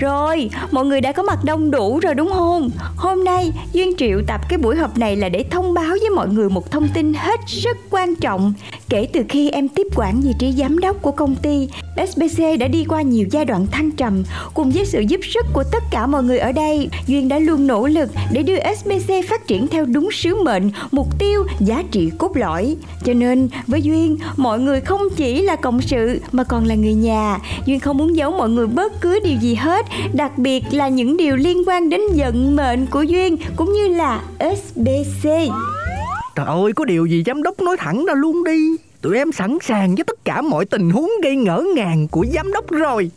Rồi, 0.00 0.50
mọi 0.70 0.84
người 0.84 1.00
đã 1.00 1.12
có 1.12 1.22
mặt 1.22 1.44
đông 1.44 1.70
đủ 1.70 1.98
rồi 1.98 2.14
đúng 2.14 2.30
không? 2.34 2.70
Hôm 2.96 3.24
nay 3.24 3.52
Duyên 3.72 3.96
triệu 3.98 4.20
tập 4.26 4.40
cái 4.48 4.58
buổi 4.58 4.76
họp 4.76 4.98
này 4.98 5.16
là 5.16 5.28
để 5.28 5.44
thông 5.50 5.74
báo 5.74 5.90
với 6.00 6.10
mọi 6.10 6.28
người 6.28 6.48
một 6.48 6.70
thông 6.70 6.88
tin 6.94 7.14
hết 7.14 7.40
sức 7.46 7.76
quan 7.90 8.14
trọng. 8.14 8.52
Kể 8.88 9.08
từ 9.12 9.22
khi 9.28 9.50
em 9.50 9.68
tiếp 9.68 9.86
quản 9.96 10.20
vị 10.20 10.32
trí 10.38 10.52
giám 10.52 10.78
đốc 10.78 11.02
của 11.02 11.10
công 11.10 11.34
ty, 11.34 11.68
SBC 12.08 12.42
đã 12.58 12.68
đi 12.68 12.84
qua 12.84 13.02
nhiều 13.02 13.26
giai 13.30 13.44
đoạn 13.44 13.66
thăng 13.66 13.90
trầm. 13.90 14.24
Cùng 14.54 14.70
với 14.70 14.86
sự 14.86 15.00
giúp 15.00 15.20
sức 15.34 15.46
của 15.52 15.64
tất 15.72 15.82
cả 15.90 16.06
mọi 16.06 16.22
người 16.22 16.38
ở 16.38 16.52
đây, 16.52 16.88
Duyên 17.06 17.28
đã 17.28 17.38
luôn 17.38 17.66
nỗ 17.66 17.86
lực 17.86 18.10
để 18.32 18.42
đưa 18.42 18.56
SBC 18.76 19.12
phát 19.28 19.46
triển 19.46 19.68
theo 19.68 19.84
đúng 19.84 20.08
sứ 20.12 20.42
mệnh, 20.42 20.70
mục 20.90 21.18
tiêu, 21.18 21.44
giá 21.60 21.82
trị 21.90 22.10
cốt 22.18 22.36
lõi. 22.36 22.76
Cho 23.04 23.12
nên 23.12 23.48
với 23.66 23.82
Duyên, 23.82 24.18
mọi 24.36 24.60
người 24.60 24.80
không 24.80 25.02
chỉ 25.16 25.42
là 25.42 25.56
cộng 25.56 25.82
sự 25.82 26.20
mà 26.32 26.44
còn 26.44 26.64
là 26.64 26.74
người 26.74 26.94
nhà. 26.94 27.38
Duyên 27.66 27.80
không 27.80 27.98
muốn 27.98 28.16
giấu 28.16 28.30
mọi 28.30 28.48
người 28.48 28.66
bất 28.66 29.00
cứ 29.00 29.20
điều 29.24 29.38
gì 29.40 29.54
hết 29.54 29.83
hết 29.90 30.08
Đặc 30.12 30.38
biệt 30.38 30.62
là 30.70 30.88
những 30.88 31.16
điều 31.16 31.36
liên 31.36 31.68
quan 31.68 31.88
đến 31.88 32.00
vận 32.16 32.56
mệnh 32.56 32.86
của 32.86 33.02
Duyên 33.02 33.36
Cũng 33.56 33.72
như 33.72 33.88
là 33.88 34.22
SBC 34.38 35.28
Trời 36.34 36.46
ơi, 36.46 36.72
có 36.76 36.84
điều 36.84 37.06
gì 37.06 37.22
giám 37.26 37.42
đốc 37.42 37.60
nói 37.60 37.76
thẳng 37.78 38.04
ra 38.04 38.14
luôn 38.14 38.44
đi. 38.44 38.76
Tụi 39.00 39.16
em 39.16 39.32
sẵn 39.32 39.58
sàng 39.62 39.94
với 39.94 40.04
tất 40.04 40.24
cả 40.24 40.42
mọi 40.42 40.64
tình 40.64 40.90
huống 40.90 41.10
gây 41.22 41.36
ngỡ 41.36 41.64
ngàng 41.76 42.08
của 42.08 42.26
giám 42.34 42.52
đốc 42.52 42.70
rồi. 42.70 43.10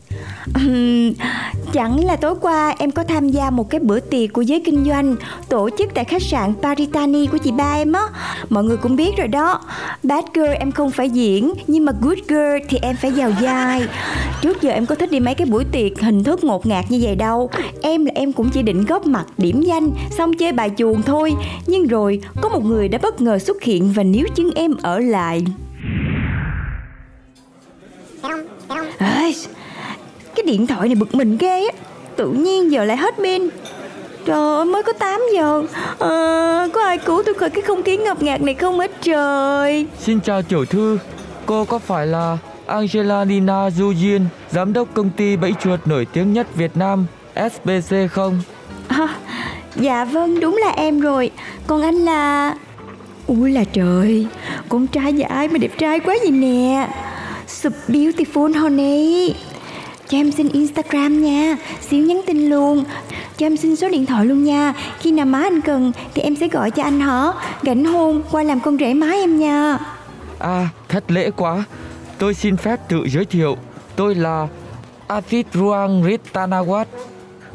Chẳng 1.74 2.06
là 2.06 2.16
tối 2.16 2.36
qua 2.42 2.76
em 2.80 2.92
có 2.92 3.04
tham 3.04 3.30
gia 3.30 3.50
một 3.50 3.70
cái 3.70 3.80
bữa 3.80 4.00
tiệc 4.00 4.34
của 4.34 4.42
giới 4.42 4.62
kinh 4.66 4.86
doanh 4.86 5.16
Tổ 5.50 5.70
chức 5.78 5.94
tại 5.94 6.06
khách 6.06 6.22
sạn 6.22 6.54
Paritani 6.62 7.28
của 7.28 7.38
chị 7.38 7.52
ba 7.52 7.74
em 7.74 7.94
á. 7.94 8.02
Mọi 8.50 8.64
người 8.64 8.78
cũng 8.78 8.96
biết 8.96 9.18
rồi 9.18 9.28
đó. 9.28 9.62
Bad 10.04 10.26
girl 10.34 10.52
em 10.60 10.72
không 10.72 10.92
phải 10.92 11.10
diễn 11.10 11.54
Nhưng 11.68 11.86
mà 11.86 11.92
good 12.02 12.18
girl 12.28 12.58
thì 12.70 12.80
em 12.82 12.96
phải 12.96 13.12
vào 13.12 13.32
vai. 13.42 13.88
Trước 14.42 14.62
giờ 14.62 14.72
em 14.72 14.86
có 14.86 14.96
thích 14.96 15.12
đi 15.12 15.20
mấy 15.20 15.36
cái 15.36 15.48
buổi 15.48 15.64
tiệc 15.72 16.02
hình 16.02 16.24
thức 16.24 16.44
ngột 16.44 16.66
ngạt 16.66 16.86
như 16.90 17.00
vậy 17.02 17.16
đâu. 17.16 17.50
Em 17.82 18.06
là 18.06 18.12
em 18.16 18.34
cũng 18.34 18.50
chỉ 18.50 18.62
định 18.62 18.86
góp 18.86 19.06
mặt 19.06 19.26
điểm 19.38 19.62
danh 19.62 19.92
Xong 20.18 20.34
chơi 20.34 20.52
bài 20.52 20.72
chuồng 20.78 21.02
thôi. 21.02 21.34
Nhưng 21.68 21.88
rồi 21.88 22.22
có 22.42 22.50
một 22.50 22.66
người 22.66 22.88
đã 22.88 23.00
bất 23.02 23.22
ngờ 23.22 23.40
xuất 23.40 23.64
hiện 23.64 23.92
Và 23.92 24.04
níu 24.04 24.26
chân 24.36 24.52
em 24.56 24.74
ở 24.82 25.00
lại. 25.00 25.46
Ê, 29.00 29.34
điện 30.48 30.68
thoại 30.68 30.88
này 30.88 30.96
bực 30.96 31.16
mình 31.16 31.38
ghê 31.38 31.66
á. 31.66 31.78
Tự 32.16 32.30
nhiên 32.32 32.72
giờ 32.72 32.86
lại 32.86 32.98
hết 32.98 33.16
pin. 33.18 33.50
Trời 34.26 34.36
ơi 34.56 34.66
mới 34.66 34.84
có 34.84 34.94
8 34.94 35.22
giờ. 35.36 35.64
À, 36.00 36.68
Có 36.74 36.84
ai 36.86 36.98
cứu 36.98 37.24
tôi 37.26 37.34
khỏi 37.36 37.50
cái 37.50 37.62
không 37.62 37.84
khí 37.84 37.98
ngập 37.98 38.24
ngạt 38.24 38.42
này 38.42 38.54
không 38.54 38.80
hết 38.80 38.92
trời? 39.02 39.88
Xin 40.00 40.20
chào 40.22 40.42
tiểu 40.42 40.66
thư, 40.66 40.98
cô 41.46 41.66
có 41.66 41.80
phải 41.80 42.08
là 42.08 42.38
Angela 42.66 43.26
Nina 43.26 43.70
Du 43.70 43.92
Duyên, 43.92 44.26
giám 44.52 44.74
đốc 44.74 44.88
công 44.94 45.10
ty 45.10 45.38
bẫy 45.38 45.54
chuột 45.64 45.80
nổi 45.86 46.08
tiếng 46.14 46.34
nhất 46.34 46.56
Việt 46.56 46.78
Nam, 46.78 47.06
SBC 47.36 47.96
không? 48.12 48.42
à, 48.88 49.08
Dạ 49.76 50.06
vâng 50.06 50.40
đúng 50.40 50.58
là 50.58 50.70
em 50.72 51.00
rồi. 51.00 51.32
Còn 51.68 51.82
anh 51.82 51.96
là? 51.96 52.56
Ui 53.28 53.52
là 53.52 53.64
trời 53.74 54.28
Con 54.70 54.88
trai 54.88 55.14
và 55.18 55.28
ai 55.28 55.48
mà 55.48 55.58
đẹp 55.58 55.72
trai 55.78 56.00
quá 56.00 56.16
vậy 56.22 56.32
nè. 56.32 56.88
So 57.48 57.70
beautiful 57.88 58.60
honey 58.60 59.34
Cho 60.10 60.18
em 60.18 60.32
xin 60.32 60.50
Instagram 60.50 61.24
nha 61.24 61.58
Xíu 61.82 62.06
nhắn 62.06 62.22
tin 62.26 62.50
luôn 62.50 62.84
Cho 63.38 63.46
em 63.46 63.58
xin 63.58 63.76
số 63.76 63.90
điện 63.90 64.06
thoại 64.06 64.26
luôn 64.26 64.44
nha 64.44 64.74
Khi 65.00 65.12
nào 65.12 65.26
má 65.26 65.40
anh 65.40 65.62
cần 65.62 65.92
Thì 66.14 66.22
em 66.22 66.36
sẽ 66.36 66.48
gọi 66.48 66.72
cho 66.72 66.84
anh 66.84 67.00
hả 67.00 67.32
Gảnh 67.64 67.86
hôn 67.86 68.24
qua 68.32 68.44
làm 68.44 68.60
con 68.60 68.78
rể 68.78 68.94
má 68.94 69.08
em 69.12 69.40
nha 69.40 69.78
À, 70.40 70.70
thất 70.88 71.12
lễ 71.12 71.32
quá. 71.32 71.64
Tôi 72.18 72.34
xin 72.34 72.58
phép 72.58 72.80
tự 72.90 73.04
giới 73.08 73.26
thiệu. 73.26 73.58
Tôi 73.96 74.16
là 74.16 74.48
Atit 75.08 75.48
Ruang 75.54 76.04
Ritanawat. 76.04 76.86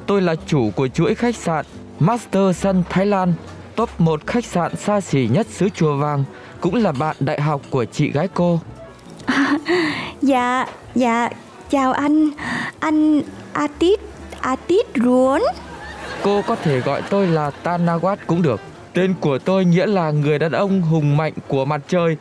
Tôi 0.06 0.22
là 0.22 0.34
chủ 0.46 0.70
của 0.76 0.88
chuỗi 0.88 1.14
khách 1.14 1.36
sạn 1.36 1.66
Master 1.98 2.56
Sun 2.56 2.82
Thái 2.90 3.06
Lan, 3.06 3.34
top 3.76 4.00
1 4.00 4.26
khách 4.26 4.44
sạn 4.44 4.76
xa 4.76 5.00
xỉ 5.00 5.28
nhất 5.32 5.46
xứ 5.50 5.68
Chùa 5.68 5.96
Vàng, 5.96 6.24
cũng 6.60 6.74
là 6.74 6.92
bạn 6.92 7.16
đại 7.20 7.40
học 7.40 7.60
của 7.70 7.84
chị 7.84 8.10
gái 8.10 8.28
cô. 8.34 8.60
Dạ 10.22 10.66
Dạ 10.94 11.28
Chào 11.72 11.92
anh 11.92 12.30
Anh 12.80 13.22
Atit 13.52 14.00
Atit 14.40 14.86
Ruốn 14.94 15.40
Cô 16.22 16.42
có 16.46 16.56
thể 16.56 16.80
gọi 16.80 17.02
tôi 17.10 17.26
là 17.26 17.50
Tanawat 17.64 18.16
cũng 18.26 18.42
được. 18.42 18.60
Tên 18.92 19.14
của 19.20 19.38
tôi 19.38 19.64
nghĩa 19.64 19.86
là 19.86 20.10
người 20.10 20.38
đàn 20.38 20.52
ông 20.52 20.82
hùng 20.82 21.16
mạnh 21.16 21.32
của 21.48 21.64
mặt 21.64 21.80
trời. 21.88 22.16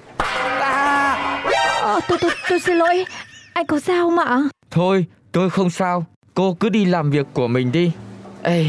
Ờ, 1.82 2.00
tôi, 2.08 2.18
tôi, 2.22 2.32
tôi 2.50 2.60
xin 2.60 2.78
lỗi 2.78 3.06
Anh 3.54 3.66
có 3.66 3.80
sao 3.80 4.06
không 4.06 4.20
ạ 4.20 4.40
Thôi, 4.72 5.06
tôi 5.32 5.50
không 5.50 5.70
sao. 5.70 6.06
Cô 6.34 6.58
cứ 6.60 6.70
đi 6.70 6.86
làm 6.86 7.12
việc 7.12 7.28
của 7.34 7.48
mình 7.48 7.72
đi. 7.72 7.92
Ê, 8.44 8.66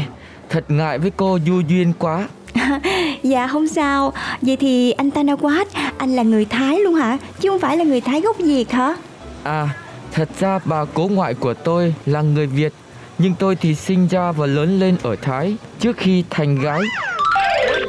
thật 0.49 0.65
ngại 0.67 0.99
với 0.99 1.11
cô 1.17 1.39
du 1.45 1.59
duyên 1.59 1.93
quá. 1.99 2.27
Dạ 3.23 3.47
không 3.47 3.67
sao 3.67 4.13
Vậy 4.41 4.57
thì 4.57 4.91
anh 4.91 5.09
Tanawat 5.09 5.65
Anh 5.97 6.15
là 6.15 6.23
người 6.23 6.45
Thái 6.45 6.79
luôn 6.79 6.93
hả 6.93 7.17
Chứ 7.39 7.49
không 7.49 7.59
phải 7.59 7.77
là 7.77 7.83
người 7.83 8.01
Thái 8.01 8.21
gốc 8.21 8.37
Việt 8.37 8.71
hả 8.71 8.95
À, 9.43 9.69
thật 10.13 10.29
ra 10.39 10.59
bà 10.65 10.85
cố 10.93 11.07
ngoại 11.11 11.33
của 11.33 11.53
tôi 11.53 11.95
là 12.05 12.21
người 12.21 12.47
Việt, 12.47 12.73
nhưng 13.17 13.33
tôi 13.39 13.55
thì 13.55 13.75
sinh 13.75 14.07
ra 14.07 14.31
và 14.31 14.45
lớn 14.45 14.79
lên 14.79 14.97
ở 15.03 15.15
Thái 15.21 15.55
trước 15.79 15.97
khi 15.97 16.23
thành 16.29 16.61
gái. 16.61 16.79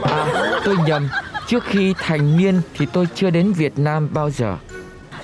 À, 0.02 0.26
tôi 0.64 0.76
nhầm, 0.87 1.08
trước 1.46 1.64
khi 1.66 1.94
thành 1.98 2.37
niên 2.37 2.60
thì 2.78 2.87
tôi 2.92 3.06
chưa 3.14 3.30
đến 3.30 3.52
Việt 3.52 3.78
Nam 3.78 4.08
bao 4.12 4.30
giờ. 4.30 4.56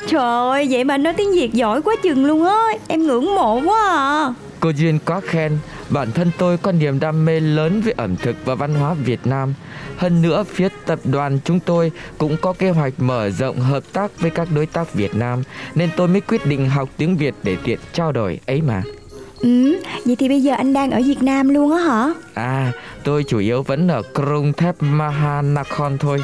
Trời 0.06 0.22
ơi 0.50 0.66
vậy 0.70 0.84
mà 0.84 0.96
nói 0.96 1.14
tiếng 1.16 1.32
Việt 1.34 1.52
giỏi 1.52 1.82
quá 1.82 1.94
chừng 2.02 2.24
luôn 2.24 2.44
á 2.44 2.58
Em 2.88 3.02
ngưỡng 3.06 3.34
mộ 3.34 3.60
quá 3.64 3.88
à 3.88 4.34
Cô 4.60 4.70
Duyên 4.76 4.98
quá 5.06 5.20
khen, 5.20 5.58
bản 5.90 6.12
thân 6.12 6.30
tôi 6.38 6.56
có 6.56 6.72
niềm 6.72 7.00
đam 7.00 7.24
mê 7.24 7.40
lớn 7.40 7.80
với 7.80 7.94
ẩm 7.96 8.16
thực 8.16 8.36
và 8.44 8.54
văn 8.54 8.74
hóa 8.74 8.94
Việt 8.94 9.20
Nam. 9.24 9.54
Hơn 9.96 10.22
nữa, 10.22 10.44
phía 10.48 10.68
tập 10.86 10.98
đoàn 11.04 11.38
chúng 11.44 11.60
tôi 11.60 11.92
cũng 12.18 12.36
có 12.42 12.52
kế 12.52 12.70
hoạch 12.70 12.92
mở 12.98 13.30
rộng 13.30 13.58
hợp 13.60 13.82
tác 13.92 14.20
với 14.20 14.30
các 14.30 14.48
đối 14.54 14.66
tác 14.66 14.94
Việt 14.94 15.14
Nam, 15.14 15.42
nên 15.74 15.90
tôi 15.96 16.08
mới 16.08 16.20
quyết 16.20 16.46
định 16.46 16.68
học 16.68 16.88
tiếng 16.96 17.16
Việt 17.16 17.34
để 17.42 17.56
tiện 17.64 17.78
trao 17.92 18.12
đổi 18.12 18.40
ấy 18.46 18.62
mà. 18.62 18.82
Ừ 19.40 19.80
Vậy 20.06 20.16
thì 20.16 20.28
bây 20.28 20.40
giờ 20.40 20.54
anh 20.54 20.72
đang 20.72 20.90
ở 20.90 21.00
Việt 21.06 21.22
Nam 21.22 21.48
luôn 21.48 21.72
á 21.72 21.78
hả 21.78 22.12
À, 22.34 22.72
tôi 23.04 23.24
chủ 23.24 23.38
yếu 23.38 23.62
vẫn 23.62 23.88
ở 23.88 24.02
Krung 24.14 24.52
Thep 24.52 24.76
Mahanakhon 24.80 25.98
thôi. 25.98 26.18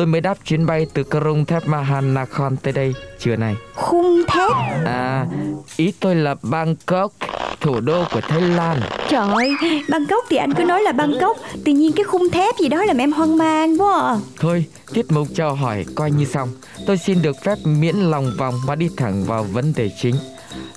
Tôi 0.00 0.06
mới 0.06 0.20
đáp 0.20 0.38
chuyến 0.44 0.66
bay 0.66 0.86
từ 0.94 1.02
Krung 1.02 1.44
Thep 1.44 1.66
Mahanakhon 1.66 2.56
tới 2.56 2.72
đây 2.72 2.94
trưa 3.18 3.36
nay. 3.36 3.56
Khung 3.74 4.22
thép 4.28 4.50
À, 4.84 5.26
ý 5.76 5.92
tôi 6.00 6.14
là 6.14 6.34
Bangkok, 6.42 7.12
thủ 7.60 7.80
đô 7.80 8.04
của 8.12 8.20
Thái 8.20 8.40
Lan. 8.40 8.80
Trời 9.08 9.28
ơi 9.30 9.50
Bangkok 9.90 10.24
thì 10.30 10.36
anh 10.36 10.54
cứ 10.54 10.64
nói 10.64 10.82
là 10.82 10.92
Bangkok 10.92 11.36
Tự 11.64 11.72
nhiên 11.72 11.92
cái 11.96 12.04
khung 12.04 12.30
thép 12.30 12.58
gì 12.58 12.68
đó 12.68 12.84
làm 12.84 12.98
em 12.98 13.12
hoang 13.12 13.38
mang 13.38 13.80
quá 13.80 14.00
à. 14.00 14.16
Thôi, 14.40 14.64
tiết 14.92 15.12
mục 15.12 15.28
chào 15.34 15.54
hỏi 15.54 15.84
coi 15.94 16.10
như 16.10 16.24
xong. 16.24 16.48
Tôi 16.86 16.98
xin 16.98 17.22
được 17.22 17.36
phép 17.44 17.58
miễn 17.64 17.96
lòng 17.96 18.32
vòng 18.38 18.54
và 18.66 18.74
đi 18.74 18.90
thẳng 18.96 19.24
vào 19.24 19.42
vấn 19.42 19.72
đề 19.76 19.90
chính. 20.02 20.14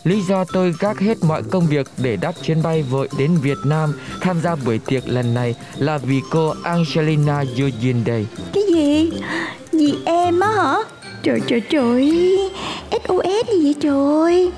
Lý 0.03 0.21
do 0.29 0.45
tôi 0.53 0.73
gác 0.79 0.99
hết 0.99 1.17
mọi 1.23 1.43
công 1.43 1.67
việc 1.67 1.87
để 1.97 2.15
đáp 2.15 2.33
chuyến 2.43 2.63
bay 2.63 2.83
vội 2.83 3.07
đến 3.17 3.37
Việt 3.41 3.57
Nam 3.65 3.93
tham 4.21 4.41
gia 4.43 4.55
buổi 4.55 4.79
tiệc 4.79 5.07
lần 5.07 5.33
này 5.33 5.55
là 5.77 5.97
vì 5.97 6.19
cô 6.31 6.53
Angelina 6.63 7.43
Jolie 7.43 8.03
đây. 8.05 8.25
Cái 8.53 8.63
gì? 8.73 9.11
Vì 9.71 9.95
em 10.05 10.39
á 10.39 10.47
hả? 10.47 10.75
Trời 11.23 11.41
trời 11.47 11.61
trời. 11.61 12.37
SOS 12.91 13.49
gì 13.51 13.63
vậy 13.63 13.75
trời? 13.81 14.51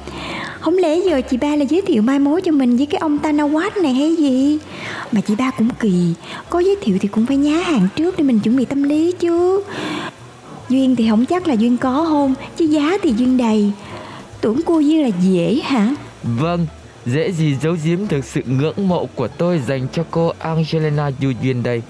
Không 0.59 0.77
lẽ 0.77 0.99
giờ 0.99 1.21
chị 1.29 1.37
ba 1.37 1.55
là 1.55 1.65
giới 1.69 1.81
thiệu 1.81 2.01
mai 2.01 2.19
mối 2.19 2.41
cho 2.41 2.51
mình 2.51 2.77
với 2.77 2.85
cái 2.85 2.99
ông 2.99 3.17
Tanawat 3.23 3.81
này 3.81 3.93
hay 3.93 4.15
gì? 4.15 4.57
Mà 5.11 5.21
chị 5.21 5.35
ba 5.35 5.51
cũng 5.51 5.69
kỳ. 5.79 6.13
Có 6.49 6.59
giới 6.59 6.75
thiệu 6.81 6.97
thì 7.01 7.07
cũng 7.07 7.25
phải 7.25 7.37
nhá 7.37 7.57
hàng 7.57 7.87
trước 7.95 8.17
để 8.17 8.23
mình 8.23 8.39
chuẩn 8.39 8.57
bị 8.57 8.65
tâm 8.65 8.83
lý 8.83 9.11
chứ. 9.11 9.63
Duyên 10.69 10.95
thì 10.95 11.09
không 11.09 11.25
chắc 11.25 11.47
là 11.47 11.53
Duyên 11.53 11.77
có 11.77 11.91
hôn 11.91 12.33
Chứ 12.57 12.65
giá 12.65 12.97
thì 13.03 13.13
Duyên 13.17 13.37
đầy. 13.37 13.71
Tưởng 14.45 14.59
cô 14.65 14.79
Duyên 14.79 15.03
là 15.03 15.09
dễ 15.21 15.59
hả 15.63 15.95
Vâng, 16.23 16.67
dễ 17.05 17.31
gì 17.31 17.55
giấu 17.55 17.75
giếm 17.83 17.99
được 18.09 18.25
sự 18.25 18.41
ngưỡng 18.45 18.87
mộ 18.87 19.05
của 19.15 19.27
tôi 19.27 19.59
dành 19.59 19.87
cho 19.93 20.03
cô 20.11 20.33
Angelina 20.39 21.11
Du 21.21 21.31
Duyên 21.41 21.63
đây. 21.63 21.81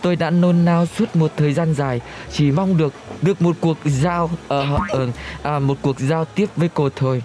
Tôi 0.00 0.16
đã 0.16 0.30
nôn 0.30 0.64
nao 0.64 0.86
suốt 0.86 1.16
một 1.16 1.30
thời 1.36 1.52
gian 1.52 1.74
dài, 1.74 2.00
chỉ 2.32 2.50
mong 2.50 2.76
được 2.76 2.94
được 3.22 3.42
một 3.42 3.56
cuộc 3.60 3.78
giao 3.84 4.24
uh, 4.24 4.50
uh, 4.50 5.02
uh, 5.02 5.14
à, 5.42 5.58
một 5.58 5.78
cuộc 5.82 6.00
giao 6.00 6.24
tiếp 6.24 6.46
với 6.56 6.68
cô 6.74 6.88
thôi. 6.96 7.22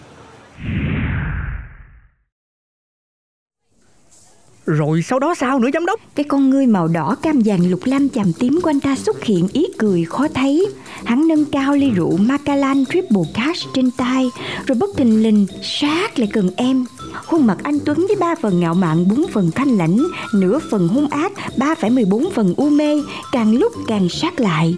Rồi 4.68 5.02
sau 5.02 5.20
đó 5.20 5.36
sao 5.36 5.60
nữa, 5.60 5.70
giám 5.74 5.86
đốc? 5.86 6.00
Cái 6.16 6.24
con 6.24 6.50
ngươi 6.50 6.68
màu 6.68 6.88
đỏ 6.88 7.16
cam 7.22 7.42
vàng 7.46 7.70
lục 7.72 7.80
lam 7.86 8.10
chàm 8.10 8.34
tím 8.34 8.60
của 8.62 8.70
anh 8.70 8.80
ta 8.80 8.96
xuất 8.96 9.24
hiện, 9.24 9.48
ý 9.54 9.66
cười, 9.78 10.06
khó 10.06 10.28
thấy. 10.34 10.68
Hắn 11.04 11.28
nâng 11.28 11.46
cao 11.46 11.76
ly 11.76 11.90
rượu 11.90 12.18
Macallan 12.18 12.86
Triple 12.86 13.22
Cash 13.34 13.68
trên 13.74 13.92
tay, 13.92 14.30
Rồi 14.68 14.78
bất 14.80 14.90
thình 14.98 15.24
lình, 15.24 15.48
sát 15.64 16.20
lại 16.20 16.30
gần 16.34 16.50
em. 16.56 16.86
Khuôn 17.26 17.48
mặt 17.48 17.58
anh 17.64 17.80
Tuấn 17.86 17.98
với 18.08 18.16
ba 18.20 18.36
phần 18.42 18.60
ngạo 18.60 18.74
mạn, 18.74 19.08
bốn 19.08 19.26
phần 19.34 19.52
thanh 19.52 19.78
lãnh, 19.78 20.04
Nửa 20.34 20.60
phần 20.72 20.88
hung 20.88 21.08
ác, 21.08 21.32
ba 21.58 21.76
phẩy 21.76 21.90
mười 21.90 22.06
bốn 22.06 22.32
phần 22.32 22.54
u 22.58 22.70
mê, 22.70 23.02
Càng 23.32 23.56
lúc 23.56 23.74
càng 23.88 24.10
sát 24.10 24.40
lại. 24.40 24.78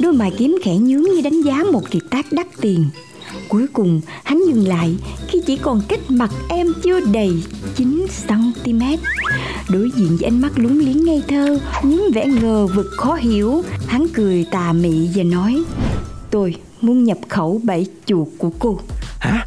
Đôi 0.00 0.12
mày 0.12 0.32
kiếm 0.38 0.58
khẽ 0.62 0.76
nhướng 0.76 1.02
như 1.02 1.20
đánh 1.20 1.42
giá 1.42 1.64
một 1.72 1.90
kiệt 1.90 2.02
tác 2.10 2.32
đắt 2.32 2.46
tiền. 2.60 2.84
Cuối 3.48 3.66
cùng, 3.72 4.00
hắn 4.24 4.42
dừng 4.46 4.68
lại 4.68 4.96
khi 5.28 5.40
chỉ 5.46 5.56
còn 5.56 5.80
cách 5.88 6.00
mặt 6.08 6.30
em 6.48 6.66
chưa 6.82 7.00
đầy 7.00 7.42
9cm 7.76 8.96
Đối 9.68 9.90
diện 9.96 10.16
với 10.20 10.28
ánh 10.28 10.40
mắt 10.40 10.52
lúng 10.56 10.78
liếng 10.78 11.04
ngây 11.04 11.22
thơ 11.28 11.58
Những 11.82 12.10
vẻ 12.14 12.26
ngờ 12.26 12.66
vực 12.66 12.86
khó 12.96 13.14
hiểu, 13.14 13.62
Hắn 13.86 14.06
cười 14.14 14.46
tà 14.50 14.72
mị 14.72 15.08
và 15.14 15.22
nói, 15.22 15.64
Tôi 16.30 16.56
muốn 16.80 17.04
nhập 17.04 17.18
khẩu 17.28 17.60
bảy 17.64 17.86
chuột 18.06 18.28
của 18.38 18.50
cô. 18.58 18.78
Hả? 19.18 19.46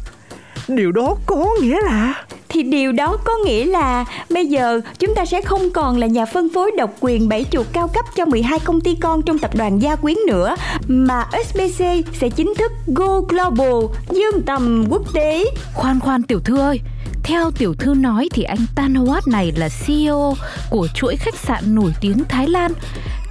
Điều 0.68 0.92
đó 0.92 1.16
có 1.26 1.46
nghĩa 1.60 1.80
là 1.84 2.24
thì 2.62 2.70
điều 2.70 2.92
đó 2.92 3.16
có 3.24 3.32
nghĩa 3.44 3.64
là 3.64 4.04
bây 4.30 4.46
giờ 4.46 4.80
chúng 4.98 5.14
ta 5.14 5.24
sẽ 5.24 5.40
không 5.40 5.70
còn 5.70 5.98
là 5.98 6.06
nhà 6.06 6.24
phân 6.26 6.48
phối 6.54 6.70
độc 6.76 6.90
quyền 7.00 7.28
bảy 7.28 7.44
chuột 7.50 7.66
cao 7.72 7.88
cấp 7.88 8.04
cho 8.16 8.24
12 8.24 8.58
công 8.58 8.80
ty 8.80 8.94
con 8.94 9.22
trong 9.22 9.38
tập 9.38 9.50
đoàn 9.54 9.82
Gia 9.82 9.96
Quyến 9.96 10.16
nữa, 10.26 10.56
mà 10.88 11.24
SBC 11.46 11.84
sẽ 12.20 12.28
chính 12.36 12.54
thức 12.58 12.72
go 12.86 13.20
global, 13.20 13.98
dương 14.10 14.42
tầm 14.46 14.84
quốc 14.90 15.02
tế. 15.14 15.44
Khoan 15.74 16.00
khoan 16.00 16.22
tiểu 16.22 16.40
thư 16.40 16.58
ơi, 16.58 16.80
Theo 17.22 17.50
tiểu 17.50 17.74
thư 17.74 17.94
nói 17.94 18.28
thì 18.32 18.42
anh 18.42 18.58
Tanawat 18.76 19.20
này 19.26 19.52
là 19.56 19.68
CEO 19.86 20.34
của 20.70 20.88
chuỗi 20.94 21.16
khách 21.16 21.34
sạn 21.34 21.74
nổi 21.74 21.92
tiếng 22.00 22.24
Thái 22.28 22.48
Lan 22.48 22.72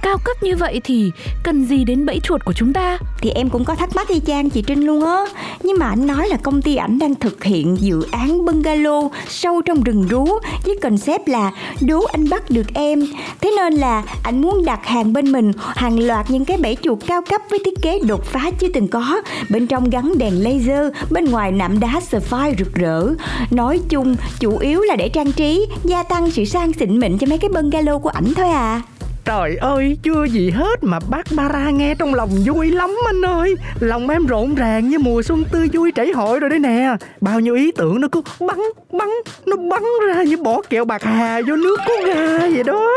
cao 0.02 0.18
cấp 0.24 0.42
như 0.42 0.56
vậy 0.56 0.80
thì 0.84 1.12
cần 1.42 1.64
gì 1.64 1.84
đến 1.84 2.06
bẫy 2.06 2.20
chuột 2.22 2.44
của 2.44 2.52
chúng 2.52 2.72
ta? 2.72 2.98
Thì 3.20 3.30
em 3.30 3.50
cũng 3.50 3.64
có 3.64 3.74
thắc 3.74 3.96
mắc 3.96 4.08
y 4.08 4.20
chang 4.26 4.50
chị 4.50 4.62
Trinh 4.62 4.86
luôn 4.86 5.04
á. 5.04 5.24
Nhưng 5.62 5.78
mà 5.78 5.88
anh 5.88 6.06
nói 6.06 6.28
là 6.28 6.36
công 6.36 6.62
ty 6.62 6.76
ảnh 6.76 6.98
đang 6.98 7.14
thực 7.14 7.44
hiện 7.44 7.76
dự 7.80 8.02
án 8.10 8.44
bungalow 8.44 9.10
sâu 9.28 9.62
trong 9.62 9.82
rừng 9.82 10.06
rú 10.08 10.26
với 10.64 10.78
concept 10.82 11.28
là 11.28 11.52
đố 11.80 12.04
anh 12.04 12.28
bắt 12.28 12.50
được 12.50 12.66
em. 12.74 13.06
Thế 13.40 13.52
nên 13.56 13.74
là 13.74 14.02
anh 14.22 14.40
muốn 14.40 14.64
đặt 14.64 14.86
hàng 14.86 15.12
bên 15.12 15.32
mình, 15.32 15.52
hàng 15.58 15.98
loạt 15.98 16.30
những 16.30 16.44
cái 16.44 16.56
bẫy 16.56 16.76
chuột 16.82 16.98
cao 17.06 17.22
cấp 17.30 17.40
với 17.50 17.58
thiết 17.64 17.82
kế 17.82 17.98
đột 17.98 18.24
phá 18.24 18.50
chưa 18.60 18.68
từng 18.74 18.88
có. 18.88 19.22
Bên 19.48 19.66
trong 19.66 19.90
gắn 19.90 20.18
đèn 20.18 20.42
laser, 20.42 20.92
bên 21.10 21.24
ngoài 21.24 21.52
nạm 21.52 21.80
đá 21.80 22.00
sapphire 22.00 22.54
rực 22.58 22.74
rỡ. 22.74 23.08
Nói 23.50 23.80
chung, 23.88 24.16
chủ 24.40 24.58
yếu 24.58 24.80
là 24.80 24.96
để 24.96 25.08
trang 25.08 25.32
trí, 25.32 25.66
gia 25.84 26.02
tăng 26.02 26.30
sự 26.30 26.44
sang 26.44 26.72
xịn 26.72 26.98
mịn 26.98 27.18
cho 27.18 27.26
mấy 27.26 27.38
cái 27.38 27.50
bungalow 27.50 27.98
của 27.98 28.08
ảnh 28.08 28.34
thôi 28.36 28.48
à. 28.48 28.82
Trời 29.24 29.56
ơi, 29.56 29.98
chưa 30.02 30.24
gì 30.24 30.50
hết 30.50 30.84
mà 30.84 30.98
bác 31.10 31.26
Bara 31.36 31.70
nghe 31.70 31.94
trong 31.94 32.14
lòng 32.14 32.30
vui 32.46 32.70
lắm 32.70 32.96
anh 33.06 33.22
ơi. 33.24 33.54
Lòng 33.80 34.08
em 34.08 34.26
rộn 34.26 34.54
ràng 34.54 34.88
như 34.88 34.98
mùa 34.98 35.22
xuân 35.22 35.44
tươi 35.52 35.68
vui 35.72 35.92
trảy 35.92 36.12
hội 36.12 36.40
rồi 36.40 36.50
đấy 36.50 36.58
nè. 36.58 36.96
Bao 37.20 37.40
nhiêu 37.40 37.54
ý 37.54 37.72
tưởng 37.72 38.00
nó 38.00 38.08
cứ 38.12 38.22
bắn, 38.40 38.58
bắn, 38.92 39.08
nó 39.46 39.56
bắn 39.56 39.82
ra 40.06 40.22
như 40.22 40.36
bỏ 40.36 40.60
kẹo 40.70 40.84
bạc 40.84 41.02
hà 41.02 41.40
vô 41.48 41.56
nước 41.56 41.80
có 41.88 41.94
gà 42.06 42.38
vậy 42.38 42.62
đó. 42.64 42.90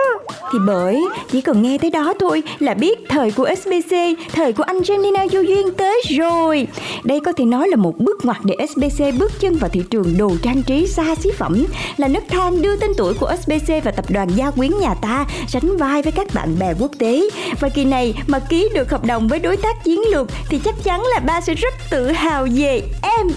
Thì 0.53 0.59
bởi, 0.67 1.03
chỉ 1.31 1.41
cần 1.41 1.61
nghe 1.61 1.77
tới 1.77 1.89
đó 1.89 2.13
thôi 2.19 2.43
là 2.59 2.73
biết 2.73 2.99
thời 3.09 3.31
của 3.31 3.49
SBC, 3.57 3.95
thời 4.33 4.53
của 4.53 4.63
Angelina 4.63 5.27
Du 5.27 5.41
Duyên 5.41 5.73
tới 5.77 6.01
rồi. 6.17 6.67
Đây 7.03 7.19
có 7.19 7.31
thể 7.31 7.45
nói 7.45 7.67
là 7.67 7.75
một 7.75 7.97
bước 7.97 8.25
ngoặt 8.25 8.37
để 8.43 8.55
SBC 8.67 9.03
bước 9.19 9.31
chân 9.39 9.55
vào 9.55 9.69
thị 9.69 9.83
trường 9.89 10.17
đồ 10.17 10.31
trang 10.41 10.63
trí 10.63 10.87
xa 10.87 11.15
xí 11.15 11.29
phẩm 11.37 11.65
Là 11.97 12.07
nước 12.07 12.23
thang 12.29 12.61
đưa 12.61 12.75
tên 12.75 12.91
tuổi 12.97 13.13
của 13.19 13.31
SBC 13.41 13.73
và 13.83 13.91
tập 13.91 14.05
đoàn 14.09 14.29
gia 14.35 14.51
quyến 14.51 14.71
nhà 14.79 14.93
ta 15.01 15.25
sánh 15.47 15.77
vai 15.77 16.01
với 16.01 16.12
các 16.15 16.27
bạn 16.33 16.59
bè 16.59 16.73
quốc 16.79 16.91
tế. 16.99 17.29
Và 17.59 17.69
kỳ 17.69 17.85
này 17.85 18.13
mà 18.27 18.39
ký 18.39 18.69
được 18.73 18.91
hợp 18.91 19.05
đồng 19.05 19.27
với 19.27 19.39
đối 19.39 19.57
tác 19.57 19.83
chiến 19.83 20.01
lược 20.11 20.27
thì 20.49 20.59
chắc 20.65 20.75
chắn 20.83 21.01
là 21.01 21.19
ba 21.19 21.41
sẽ 21.41 21.53
rất 21.53 21.73
tự 21.89 22.11
hào 22.11 22.47
về 22.55 22.81
em. 23.01 23.27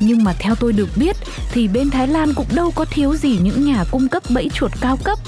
Nhưng 0.00 0.24
mà 0.24 0.32
theo 0.38 0.54
tôi 0.54 0.72
được 0.72 0.88
biết 0.96 1.16
thì 1.52 1.68
bên 1.68 1.90
Thái 1.90 2.08
Lan 2.08 2.34
cũng 2.34 2.46
đâu 2.54 2.70
có 2.74 2.84
thiếu 2.84 3.16
gì 3.16 3.38
những 3.42 3.64
nhà 3.66 3.84
cung 3.90 4.08
cấp 4.08 4.22
bẫy 4.28 4.48
chuột 4.54 4.70
cao 4.80 4.98
cấp. 5.04 5.18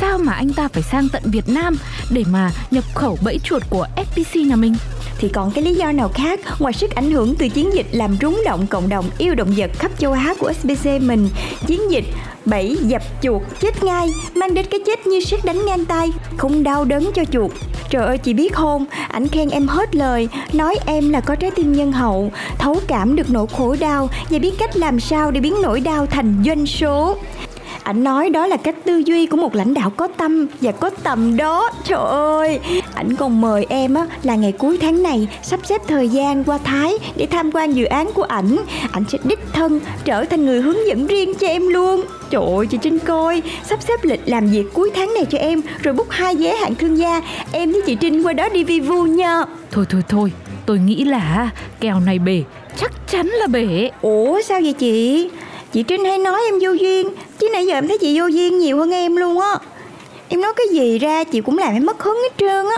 Sao 0.00 0.18
mà 0.18 0.32
anh 0.32 0.52
ta 0.52 0.68
phải 0.68 0.82
sang 0.82 1.08
tận 1.12 1.22
Việt 1.24 1.48
Nam 1.48 1.76
để 2.10 2.24
mà 2.30 2.50
nhập 2.70 2.84
khẩu 2.94 3.18
bẫy 3.22 3.38
chuột 3.44 3.62
của 3.70 3.86
FPC 3.96 4.48
nhà 4.48 4.56
mình? 4.56 4.74
Thì 5.18 5.28
còn 5.28 5.50
cái 5.50 5.64
lý 5.64 5.74
do 5.74 5.92
nào 5.92 6.10
khác? 6.14 6.40
Ngoài 6.58 6.72
sức 6.72 6.90
ảnh 6.94 7.10
hưởng 7.10 7.34
từ 7.34 7.48
chiến 7.48 7.74
dịch 7.74 7.86
làm 7.92 8.16
rúng 8.20 8.42
động 8.44 8.66
cộng 8.66 8.88
đồng 8.88 9.10
yêu 9.18 9.34
động 9.34 9.52
vật 9.56 9.70
khắp 9.74 9.90
châu 9.98 10.12
Á 10.12 10.34
của 10.38 10.52
SBC 10.52 10.86
mình 11.00 11.28
chiến 11.66 11.90
dịch 11.90 12.04
bẫy 12.50 12.76
dập 12.82 13.02
chuột, 13.22 13.42
chết 13.60 13.84
ngay. 13.84 14.08
Mang 14.34 14.54
đến 14.54 14.66
cái 14.70 14.80
chết 14.86 15.06
như 15.06 15.20
sét 15.20 15.44
đánh 15.44 15.66
ngang 15.66 15.84
tay, 15.84 16.12
không 16.36 16.62
đau 16.62 16.84
đớn 16.84 17.10
cho 17.14 17.24
chuột. 17.24 17.50
Trời 17.90 18.06
ơi, 18.06 18.18
chị 18.18 18.32
biết 18.32 18.54
không? 18.54 18.86
Ảnh 19.08 19.28
khen 19.28 19.48
em 19.48 19.68
hết 19.68 19.94
lời. 19.94 20.28
Nói 20.52 20.76
em 20.86 21.10
là 21.10 21.20
có 21.20 21.34
trái 21.34 21.50
tim 21.50 21.72
nhân 21.72 21.92
hậu, 21.92 22.32
thấu 22.58 22.80
cảm 22.86 23.16
được 23.16 23.30
nỗi 23.30 23.46
khổ 23.56 23.76
đau. 23.80 24.08
Và 24.30 24.38
biết 24.38 24.54
cách 24.58 24.76
làm 24.76 25.00
sao 25.00 25.30
để 25.30 25.40
biến 25.40 25.54
nỗi 25.62 25.80
đau 25.80 26.06
thành 26.06 26.42
doanh 26.46 26.66
số 26.66 27.16
ảnh 27.82 28.04
nói 28.04 28.30
đó 28.30 28.46
là 28.46 28.56
cách 28.56 28.74
tư 28.84 29.02
duy 29.06 29.26
của 29.26 29.36
một 29.36 29.54
lãnh 29.54 29.74
đạo 29.74 29.90
có 29.90 30.08
tâm 30.16 30.46
và 30.60 30.72
có 30.72 30.90
tầm 30.90 31.36
đó. 31.36 31.70
Trời 31.84 31.98
ơi! 32.08 32.60
Ảnh 32.94 33.16
còn 33.16 33.40
mời 33.40 33.66
em 33.68 33.94
á 33.94 34.06
là 34.22 34.34
ngày 34.34 34.52
cuối 34.52 34.78
tháng 34.80 35.02
này 35.02 35.28
sắp 35.42 35.60
xếp 35.64 35.82
thời 35.88 36.08
gian 36.08 36.44
qua 36.44 36.58
thái 36.58 36.92
để 37.16 37.26
tham 37.26 37.50
quan 37.52 37.72
dự 37.72 37.84
án 37.84 38.12
của 38.14 38.22
ảnh. 38.22 38.56
Ảnh 38.92 39.04
sẽ 39.08 39.18
đích 39.24 39.40
thân 39.52 39.80
trở 40.04 40.24
thành 40.24 40.46
người 40.46 40.60
hướng 40.62 40.86
dẫn 40.88 41.06
riêng 41.06 41.34
cho 41.34 41.46
em 41.46 41.68
luôn. 41.68 42.04
Trời 42.30 42.42
ơi 42.56 42.66
chị 42.66 42.78
Trinh 42.82 42.98
coi 42.98 43.42
Sắp 43.64 43.82
xếp 43.82 44.04
lịch 44.04 44.20
làm 44.26 44.46
việc 44.50 44.64
cuối 44.72 44.90
tháng 44.94 45.14
này 45.14 45.24
cho 45.24 45.38
em 45.38 45.60
Rồi 45.82 45.94
bút 45.94 46.06
hai 46.10 46.36
vé 46.36 46.54
hạng 46.54 46.74
thương 46.74 46.98
gia. 46.98 47.20
Em 47.52 47.72
với 47.72 47.82
chị 47.86 47.94
Trinh 47.94 48.22
qua 48.22 48.32
đó 48.32 48.48
đi 48.48 48.64
vi 48.64 48.80
vu 48.80 49.02
nha. 49.02 49.44
Thôi 49.70 49.84
thôi 49.88 50.02
thôi 50.08 50.32
Tôi 50.66 50.78
nghĩ 50.78 51.04
là 51.04 51.50
kèo 51.80 52.00
này 52.00 52.18
bể 52.18 52.42
Chắc 52.80 52.92
chắn 53.10 53.26
là 53.26 53.46
bể. 53.46 53.90
Ủa 54.02 54.40
sao 54.44 54.60
vậy 54.62 54.72
chị 54.72 55.28
Chị 55.72 55.82
Trinh 55.82 56.04
hay 56.04 56.18
nói 56.18 56.40
em 56.44 56.54
vô 56.60 56.70
duyên 56.70 57.08
Chứ 57.38 57.48
nãy 57.52 57.66
giờ 57.66 57.74
em 57.74 57.88
thấy 57.88 57.98
chị 57.98 58.20
vô 58.20 58.26
duyên 58.26 58.58
nhiều 58.58 58.78
hơn 58.78 58.90
em 58.90 59.16
luôn 59.16 59.40
á. 59.40 59.58
Em 60.28 60.40
nói 60.40 60.52
cái 60.56 60.66
gì 60.72 60.98
ra 60.98 61.24
chị 61.24 61.40
cũng 61.40 61.58
làm 61.58 61.72
em 61.72 61.86
mất 61.86 62.02
hứng 62.02 62.16
hết 62.22 62.32
trơn 62.38 62.66
á. 62.66 62.76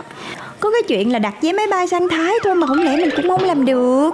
Có 0.60 0.70
cái 0.70 0.82
chuyện 0.88 1.12
là 1.12 1.18
đặt 1.18 1.34
vé 1.42 1.52
máy 1.52 1.66
bay 1.66 1.88
sang 1.88 2.08
Thái 2.08 2.34
thôi 2.44 2.54
mà 2.54 2.66
không 2.66 2.82
lẽ 2.82 2.96
mình 2.96 3.10
cũng 3.16 3.28
không 3.28 3.44
làm 3.44 3.64
được. 3.64 4.10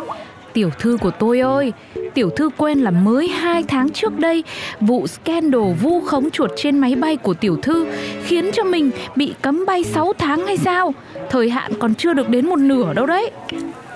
Tiểu 0.53 0.71
thư 0.79 0.99
của 1.01 1.11
tôi 1.11 1.41
ơi 1.41 1.73
Tiểu 2.15 2.31
thư 2.31 2.51
quên 2.57 2.81
là 2.81 2.91
mới 2.91 3.29
2 3.29 3.63
tháng 3.69 3.91
trước 3.91 4.19
đây 4.19 4.45
Vụ 4.81 5.07
scandal 5.07 5.73
vu 5.83 6.01
khống 6.01 6.31
chuột 6.31 6.51
trên 6.57 6.79
máy 6.79 6.95
bay 6.95 7.17
của 7.17 7.35
tiểu 7.35 7.57
thư 7.63 7.87
Khiến 8.25 8.51
cho 8.53 8.65
mình 8.65 8.91
bị 9.17 9.35
cấm 9.43 9.67
bay 9.67 9.85
6 9.85 10.13
tháng 10.19 10.47
hay 10.47 10.57
sao? 10.57 10.95
Thời 11.31 11.51
hạn 11.51 11.73
còn 11.79 11.95
chưa 11.95 12.13
được 12.13 12.29
đến 12.29 12.47
một 12.47 12.59
nửa 12.59 12.93
đâu 12.95 13.07
đấy. 13.07 13.31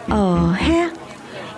Ờ 0.09 0.39
ha 0.55 0.91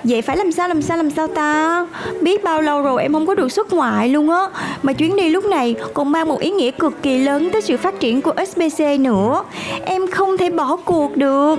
Vậy 0.04 0.22
phải 0.22 0.36
làm 0.36 0.52
sao 0.52 0.68
làm 0.68 0.82
sao 0.82 0.96
làm 0.96 1.10
sao 1.10 1.26
ta? 1.26 1.86
Biết 2.20 2.44
bao 2.44 2.62
lâu 2.62 2.82
rồi 2.82 3.02
em 3.02 3.12
không 3.12 3.26
có 3.26 3.34
được 3.34 3.52
xuất 3.52 3.72
ngoại 3.72 4.08
luôn 4.08 4.30
á. 4.30 4.48
Mà 4.82 4.92
chuyến 4.92 5.16
đi 5.16 5.28
lúc 5.28 5.44
này 5.44 5.74
còn 5.94 6.12
mang 6.12 6.28
một 6.28 6.40
ý 6.40 6.50
nghĩa 6.50 6.70
cực 6.70 7.02
kỳ 7.02 7.18
lớn 7.18 7.48
tới 7.52 7.62
sự 7.62 7.76
phát 7.76 8.00
triển 8.00 8.20
của 8.20 8.32
SBC 8.46 8.84
nữa. 9.00 9.44
Em 9.84 10.10
không 10.10 10.36
thể 10.36 10.50
bỏ 10.50 10.76
cuộc 10.76 11.16
được. 11.16 11.56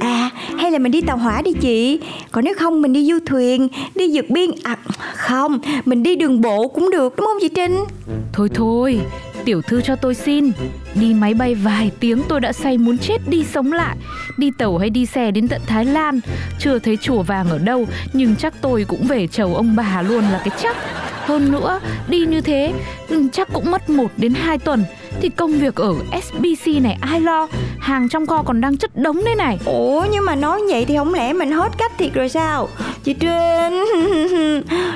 À 0.00 0.30
hay 0.58 0.70
là 0.70 0.78
mình 0.78 0.92
đi 0.92 1.00
tàu 1.00 1.16
hỏa 1.16 1.42
đi 1.42 1.52
chị. 1.60 2.00
Còn 2.30 2.44
nếu 2.44 2.54
không, 2.58 2.82
mình 2.82 2.92
đi 2.92 3.04
du 3.04 3.18
thuyền, 3.26 3.68
Đi 3.94 4.10
vượt 4.14 4.30
biên 4.30 4.50
À 4.62 4.76
không, 5.14 5.58
Mình 5.84 6.02
đi 6.02 6.16
đường 6.16 6.40
bộ 6.40 6.68
cũng 6.68 6.90
được, 6.90 7.16
đúng 7.16 7.26
không 7.26 7.38
chị 7.40 7.48
Trinh? 7.48 7.84
Thôi 8.32 8.48
thôi 8.54 9.00
Tiểu 9.48 9.62
thư 9.62 9.80
cho 9.80 9.96
tôi 9.96 10.14
xin. 10.14 10.52
Đi 10.94 11.14
máy 11.14 11.34
bay 11.34 11.54
vài 11.54 11.90
tiếng 12.00 12.22
tôi 12.28 12.40
đã 12.40 12.52
say 12.52 12.78
muốn 12.78 12.98
chết 12.98 13.28
đi 13.28 13.44
sống 13.44 13.72
lại. 13.72 13.96
Đi 14.36 14.50
tàu 14.58 14.78
hay 14.78 14.90
đi 14.90 15.06
xe 15.06 15.30
đến 15.30 15.48
tận 15.48 15.60
Thái 15.66 15.84
Lan 15.84 16.20
Chưa 16.58 16.78
thấy 16.78 16.96
chùa 16.96 17.22
vàng 17.22 17.50
ở 17.50 17.58
đâu 17.58 17.86
Nhưng 18.12 18.36
chắc 18.36 18.54
tôi 18.60 18.84
cũng 18.88 19.06
về 19.06 19.26
chầu 19.26 19.54
ông 19.54 19.76
bà 19.76 20.02
luôn 20.02 20.24
là 20.24 20.40
cái 20.44 20.58
chắc. 20.62 20.76
Hơn 21.24 21.52
nữa, 21.52 21.80
đi 22.08 22.18
như 22.18 22.40
thế 22.40 22.72
ừ, 23.08 23.28
chắc 23.32 23.48
cũng 23.52 23.70
mất 23.70 23.90
1 23.90 24.10
đến 24.16 24.34
2 24.34 24.58
tuần. 24.58 24.84
Thì 25.20 25.28
công 25.28 25.52
việc 25.52 25.74
ở 25.74 25.94
SBC 26.22 26.82
này 26.82 26.98
ai 27.00 27.20
lo? 27.20 27.48
Hàng 27.78 28.08
trong 28.08 28.26
kho 28.26 28.42
còn 28.42 28.60
đang 28.60 28.76
chất 28.76 28.96
đống 28.96 29.24
đây 29.24 29.34
này. 29.34 29.58
Ủa 29.64 30.06
nhưng 30.12 30.24
mà 30.24 30.34
nói 30.34 30.60
vậy 30.70 30.84
thì 30.84 30.96
không 30.96 31.14
lẽ 31.14 31.32
mình 31.32 31.52
hết 31.52 31.72
cách 31.78 31.92
thiệt 31.98 32.14
rồi 32.14 32.28
sao? 32.28 32.68
Chị 33.04 33.14
Trinh 33.14 33.84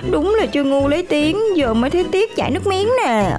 Đúng 0.11 0.35
là 0.39 0.47
chưa 0.47 0.65
ngu 0.65 0.89
lấy 0.89 1.07
tiếng 1.09 1.39
Giờ 1.57 1.75
mới 1.75 1.91
thấy 1.91 2.05
tiếc 2.05 2.37
chảy 2.37 2.51
nước 2.51 2.67
miếng 2.67 2.89
nè. 3.05 3.39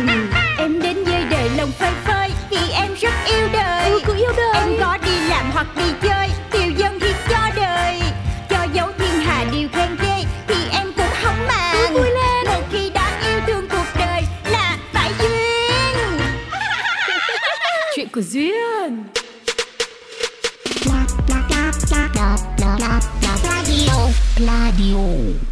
Ừ. 4.53 4.59
Em 4.59 4.69
có 4.79 4.97
đi 5.05 5.19
làm 5.29 5.51
hoặc 5.51 5.67
đi 5.75 5.83
chơi 6.01 6.29
Tiêu 6.51 6.71
dân 6.77 6.99
hiến 6.99 7.15
cho 7.29 7.49
đời 7.55 7.99
Cho 8.49 8.63
dấu 8.73 8.87
thiên 8.97 9.19
hà 9.25 9.45
điều 9.51 9.67
khen 9.73 9.97
ghê 10.01 10.23
Thì 10.47 10.55
em 10.71 10.93
cũng 10.97 11.05
không 11.23 11.47
màng 11.47 11.75
Ừ, 11.75 11.87
vui 11.93 12.07
lên. 12.09 12.45
Một 12.45 12.63
khi 12.71 12.89
đã 12.89 13.19
yêu 13.27 13.39
thương 13.47 13.69
cuộc 13.69 13.85
đời 13.99 14.21
Là 14.51 14.77
phải 14.93 15.11
duyên 15.19 16.19
Chuyện 17.95 18.07
của 18.13 18.21
Duyên 18.21 19.03
Radio. 23.39 23.93
Radio. 24.39 25.50